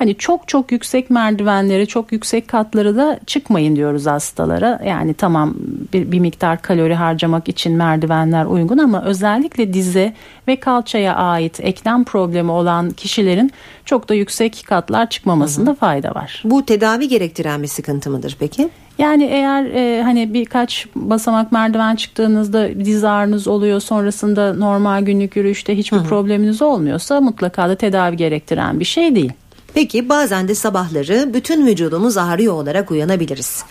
Hani 0.00 0.14
çok 0.14 0.48
çok 0.48 0.72
yüksek 0.72 1.10
merdivenleri, 1.10 1.86
çok 1.86 2.12
yüksek 2.12 2.48
katları 2.48 2.96
da 2.96 3.20
çıkmayın 3.26 3.76
diyoruz 3.76 4.06
hastalara. 4.06 4.80
Yani 4.86 5.14
tamam 5.14 5.54
bir, 5.92 6.12
bir 6.12 6.18
miktar 6.18 6.62
kalori 6.62 6.94
harcamak 6.94 7.48
için 7.48 7.72
merdivenler 7.72 8.44
uygun 8.44 8.78
ama 8.78 9.04
özellikle 9.04 9.72
dize 9.72 10.14
ve 10.48 10.56
kalçaya 10.56 11.14
ait 11.14 11.60
eklem 11.60 12.04
problemi 12.04 12.50
olan 12.50 12.90
kişilerin 12.90 13.50
çok 13.84 14.08
da 14.08 14.14
yüksek 14.14 14.64
katlar 14.66 15.10
çıkmamasında 15.10 15.74
fayda 15.74 16.14
var. 16.14 16.42
Bu 16.44 16.66
tedavi 16.66 17.08
gerektiren 17.08 17.62
bir 17.62 17.68
sıkıntı 17.68 18.10
mıdır 18.10 18.36
peki? 18.40 18.70
Yani 18.98 19.24
eğer 19.24 19.64
e, 19.64 20.02
hani 20.02 20.34
birkaç 20.34 20.86
basamak 20.94 21.52
merdiven 21.52 21.96
çıktığınızda 21.96 22.84
diz 22.84 23.04
ağrınız 23.04 23.48
oluyor 23.48 23.80
sonrasında 23.80 24.54
normal 24.54 25.02
günlük 25.02 25.36
yürüyüşte 25.36 25.76
hiçbir 25.76 25.98
probleminiz 25.98 26.62
olmuyorsa 26.62 27.20
mutlaka 27.20 27.68
da 27.68 27.74
tedavi 27.74 28.16
gerektiren 28.16 28.80
bir 28.80 28.84
şey 28.84 29.14
değil. 29.14 29.32
Peki 29.74 30.08
bazen 30.08 30.48
de 30.48 30.54
sabahları 30.54 31.34
bütün 31.34 31.66
vücudumuz 31.66 32.16
ağrıyor 32.16 32.54
olarak 32.54 32.90
uyanabiliriz. 32.90 33.64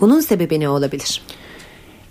Bunun 0.00 0.20
sebebi 0.20 0.60
ne 0.60 0.68
olabilir? 0.68 1.22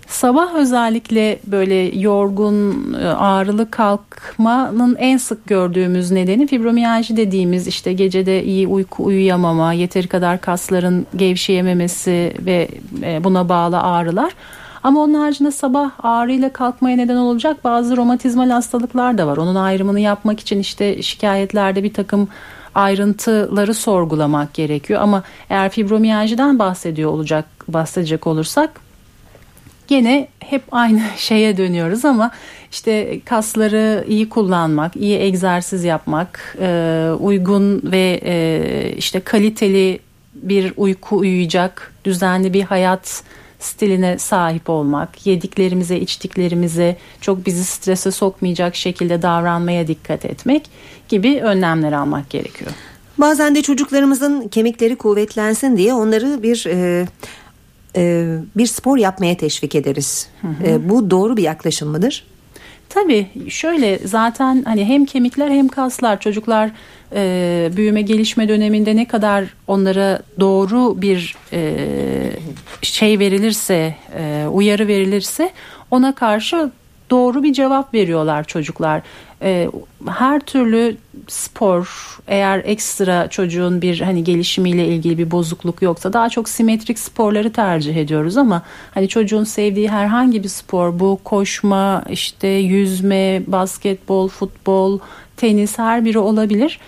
Sabah 0.06 0.54
özellikle 0.54 1.38
böyle 1.46 1.74
yorgun, 1.98 2.92
e, 2.94 3.06
ağrılı 3.06 3.70
kalkmanın 3.70 4.96
en 4.98 5.16
sık 5.16 5.46
gördüğümüz 5.46 6.10
nedeni 6.10 6.46
fibromiyalji 6.46 7.16
dediğimiz 7.16 7.66
işte 7.66 7.92
gecede 7.92 8.44
iyi 8.44 8.66
uyku 8.66 9.04
uyuyamama, 9.04 9.72
yeteri 9.72 10.08
kadar 10.08 10.40
kasların 10.40 11.06
gevşeyememesi 11.16 12.34
ve 12.40 12.68
e, 13.02 13.24
buna 13.24 13.48
bağlı 13.48 13.80
ağrılar. 13.80 14.32
Ama 14.82 15.00
onun 15.00 15.14
haricinde 15.14 15.50
sabah 15.50 15.90
ağrıyla 16.02 16.52
kalkmaya 16.52 16.96
neden 16.96 17.16
olacak 17.16 17.64
bazı 17.64 17.96
romatizmal 17.96 18.50
hastalıklar 18.50 19.18
da 19.18 19.26
var. 19.26 19.36
Onun 19.36 19.54
ayrımını 19.54 20.00
yapmak 20.00 20.40
için 20.40 20.58
işte 20.58 21.02
şikayetlerde 21.02 21.82
bir 21.82 21.92
takım 21.92 22.28
ayrıntıları 22.74 23.74
sorgulamak 23.74 24.54
gerekiyor. 24.54 25.00
Ama 25.00 25.22
eğer 25.50 25.70
fibromiyajiden 25.70 26.58
bahsediyor 26.58 27.10
olacak 27.10 27.44
bahsedecek 27.68 28.26
olursak 28.26 28.80
gene 29.88 30.28
hep 30.40 30.62
aynı 30.72 31.02
şeye 31.16 31.56
dönüyoruz 31.56 32.04
ama 32.04 32.30
işte 32.72 33.20
kasları 33.24 34.04
iyi 34.08 34.28
kullanmak, 34.28 34.96
iyi 34.96 35.18
egzersiz 35.18 35.84
yapmak, 35.84 36.56
e, 36.60 37.10
uygun 37.20 37.82
ve 37.84 38.20
e, 38.24 38.94
işte 38.96 39.20
kaliteli 39.20 39.98
bir 40.34 40.72
uyku 40.76 41.16
uyuyacak, 41.16 41.92
düzenli 42.04 42.52
bir 42.52 42.62
hayat 42.62 43.22
stiline 43.58 44.18
sahip 44.18 44.70
olmak, 44.70 45.26
yediklerimize, 45.26 45.98
içtiklerimize 45.98 46.96
çok 47.20 47.46
bizi 47.46 47.64
strese 47.64 48.10
sokmayacak 48.10 48.76
şekilde 48.76 49.22
davranmaya 49.22 49.88
dikkat 49.88 50.24
etmek 50.24 50.70
gibi 51.08 51.40
önlemler 51.40 51.92
almak 51.92 52.30
gerekiyor. 52.30 52.70
Bazen 53.18 53.54
de 53.54 53.62
çocuklarımızın 53.62 54.48
kemikleri 54.48 54.96
kuvvetlensin 54.96 55.76
diye 55.76 55.94
onları 55.94 56.42
bir 56.42 56.66
e, 56.66 57.06
e, 57.96 58.36
bir 58.56 58.66
spor 58.66 58.98
yapmaya 58.98 59.36
teşvik 59.36 59.74
ederiz. 59.74 60.28
Hı 60.40 60.48
hı. 60.48 60.66
E, 60.66 60.88
bu 60.88 61.10
doğru 61.10 61.36
bir 61.36 61.42
yaklaşım 61.42 61.88
mıdır? 61.88 62.24
Tabii 62.94 63.26
şöyle 63.48 63.98
zaten 64.04 64.62
hani 64.66 64.84
hem 64.84 65.04
kemikler 65.04 65.50
hem 65.50 65.68
kaslar 65.68 66.20
çocuklar 66.20 66.70
e, 67.14 67.70
büyüme 67.76 68.02
gelişme 68.02 68.48
döneminde 68.48 68.96
ne 68.96 69.08
kadar 69.08 69.44
onlara 69.66 70.20
doğru 70.40 71.02
bir 71.02 71.36
e, 71.52 71.76
şey 72.82 73.18
verilirse 73.18 73.94
e, 74.18 74.46
uyarı 74.50 74.88
verilirse 74.88 75.50
ona 75.90 76.14
karşı 76.14 76.70
doğru 77.10 77.42
bir 77.42 77.52
cevap 77.52 77.94
veriyorlar 77.94 78.44
çocuklar. 78.44 79.02
E, 79.44 79.70
her 80.06 80.40
türlü 80.40 80.96
spor 81.28 81.88
eğer 82.26 82.62
ekstra 82.64 83.28
çocuğun 83.28 83.82
bir 83.82 84.00
hani 84.00 84.24
gelişimiyle 84.24 84.88
ilgili 84.88 85.18
bir 85.18 85.30
bozukluk 85.30 85.82
yoksa 85.82 86.12
daha 86.12 86.28
çok 86.28 86.48
simetrik 86.48 86.98
sporları 86.98 87.52
tercih 87.52 87.96
ediyoruz 87.96 88.36
ama 88.36 88.62
hani 88.94 89.08
çocuğun 89.08 89.44
sevdiği 89.44 89.88
herhangi 89.88 90.42
bir 90.42 90.48
spor 90.48 91.00
bu 91.00 91.20
koşma 91.24 92.04
işte 92.10 92.48
yüzme 92.48 93.42
basketbol 93.46 94.28
futbol 94.28 94.98
tenis 95.36 95.78
her 95.78 96.04
biri 96.04 96.18
olabilir 96.18 96.80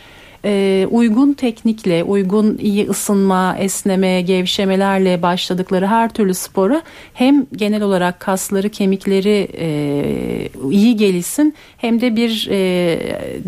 e, 0.44 0.86
uygun 0.90 1.32
teknikle, 1.32 2.04
uygun 2.04 2.58
iyi 2.58 2.88
ısınma, 2.88 3.56
esneme, 3.58 4.22
gevşemelerle 4.22 5.22
başladıkları 5.22 5.86
her 5.86 6.12
türlü 6.12 6.34
sporu 6.34 6.82
hem 7.14 7.46
genel 7.52 7.82
olarak 7.82 8.20
kasları, 8.20 8.70
kemikleri 8.70 9.48
e, 9.58 10.48
iyi 10.70 10.96
gelişsin 10.96 11.54
hem 11.76 12.00
de 12.00 12.16
bir 12.16 12.48
e, 12.50 12.98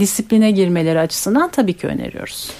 disipline 0.00 0.50
girmeleri 0.50 0.98
açısından 0.98 1.50
tabii 1.50 1.74
ki 1.74 1.86
öneriyoruz. 1.86 2.50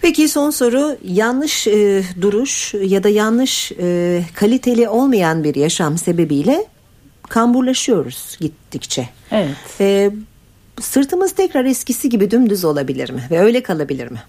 Peki 0.00 0.28
son 0.28 0.50
soru 0.50 0.96
yanlış 1.04 1.66
e, 1.66 2.02
duruş 2.20 2.74
ya 2.74 3.04
da 3.04 3.08
yanlış 3.08 3.72
e, 3.72 4.22
kaliteli 4.34 4.88
olmayan 4.88 5.44
bir 5.44 5.54
yaşam 5.54 5.98
sebebiyle 5.98 6.64
kamburlaşıyoruz 7.28 8.36
gittikçe. 8.40 9.08
Evet. 9.30 9.56
E, 9.80 10.10
sırtımız 10.80 11.32
tekrar 11.32 11.64
eskisi 11.64 12.08
gibi 12.08 12.30
dümdüz 12.30 12.64
olabilir 12.64 13.10
mi 13.10 13.22
ve 13.30 13.40
öyle 13.40 13.62
kalabilir 13.62 14.10
mi? 14.10 14.22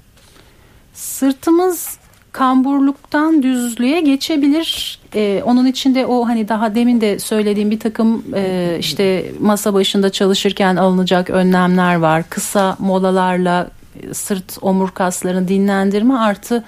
Sırtımız 0.93 1.97
kamburluktan 2.31 3.43
düzlüğe 3.43 4.01
geçebilir. 4.01 4.99
Ee, 5.15 5.41
onun 5.45 5.65
içinde 5.65 6.05
o 6.05 6.27
hani 6.27 6.49
daha 6.49 6.75
demin 6.75 7.01
de 7.01 7.19
söylediğim 7.19 7.71
bir 7.71 7.79
takım 7.79 8.23
e, 8.35 8.75
işte 8.79 9.25
masa 9.39 9.73
başında 9.73 10.09
çalışırken 10.09 10.75
alınacak 10.75 11.29
önlemler 11.29 11.95
var. 11.95 12.23
Kısa 12.29 12.75
molalarla 12.79 13.69
sırt 14.13 14.57
omurkaslarını 14.61 15.47
dinlendirme 15.47 16.13
artı 16.13 16.63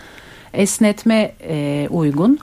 esnetme 0.54 1.32
e, 1.48 1.88
uygun. 1.90 2.40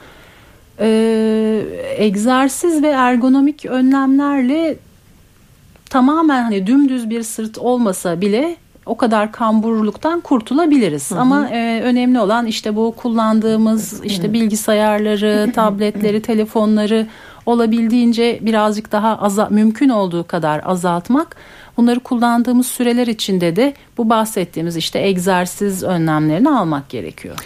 Ee, 0.80 1.62
egzersiz 1.96 2.82
ve 2.82 2.88
ergonomik 2.88 3.66
önlemlerle 3.66 4.76
tamamen 5.92 6.42
hani 6.42 6.66
dümdüz 6.66 7.10
bir 7.10 7.22
sırt 7.22 7.58
olmasa 7.58 8.20
bile 8.20 8.56
o 8.86 8.96
kadar 8.96 9.32
kamburluktan 9.32 10.20
kurtulabiliriz. 10.20 11.10
Hı 11.10 11.14
hı. 11.14 11.20
Ama 11.20 11.48
e, 11.48 11.80
önemli 11.82 12.20
olan 12.20 12.46
işte 12.46 12.76
bu 12.76 12.94
kullandığımız 12.96 14.04
işte 14.04 14.32
bilgisayarları, 14.32 15.52
tabletleri, 15.54 16.22
telefonları 16.22 17.06
olabildiğince 17.46 18.38
birazcık 18.42 18.92
daha 18.92 19.18
aza, 19.18 19.48
mümkün 19.50 19.88
olduğu 19.88 20.26
kadar 20.26 20.60
azaltmak. 20.64 21.36
Bunları 21.76 22.00
kullandığımız 22.00 22.66
süreler 22.66 23.06
içinde 23.06 23.56
de 23.56 23.74
bu 23.98 24.10
bahsettiğimiz 24.10 24.76
işte 24.76 24.98
egzersiz 24.98 25.82
önlemlerini 25.82 26.50
almak 26.50 26.88
gerekiyor. 26.88 27.36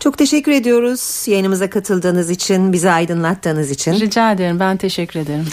Çok 0.00 0.18
teşekkür 0.18 0.52
ediyoruz 0.52 1.24
yayınımıza 1.26 1.70
katıldığınız 1.70 2.30
için, 2.30 2.72
bizi 2.72 2.90
aydınlattığınız 2.90 3.70
için. 3.70 3.92
Rica 3.92 4.32
ederim, 4.32 4.60
ben 4.60 4.76
teşekkür 4.76 5.20
ederim. 5.20 5.46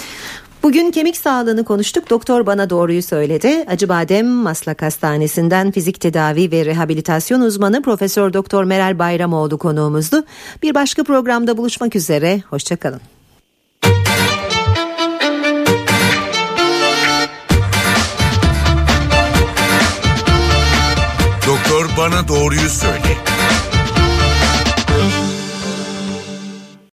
Bugün 0.63 0.91
kemik 0.91 1.17
sağlığını 1.17 1.65
konuştuk. 1.65 2.09
Doktor 2.09 2.45
bana 2.45 2.69
doğruyu 2.69 3.03
söyledi. 3.03 3.65
Acıbadem 3.67 4.27
Maslak 4.27 4.81
Hastanesi'nden 4.81 5.71
fizik 5.71 6.01
tedavi 6.01 6.51
ve 6.51 6.65
rehabilitasyon 6.65 7.41
uzmanı 7.41 7.81
Profesör 7.81 8.33
Doktor 8.33 8.63
Meral 8.63 8.99
Bayramoğlu 8.99 9.57
konuğumuzdu. 9.57 10.23
Bir 10.63 10.73
başka 10.73 11.03
programda 11.03 11.57
buluşmak 11.57 11.95
üzere. 11.95 12.41
Hoşçakalın. 12.49 13.01
Doktor 21.47 21.89
bana 21.97 22.27
doğruyu 22.27 22.69
söyle. 22.69 23.32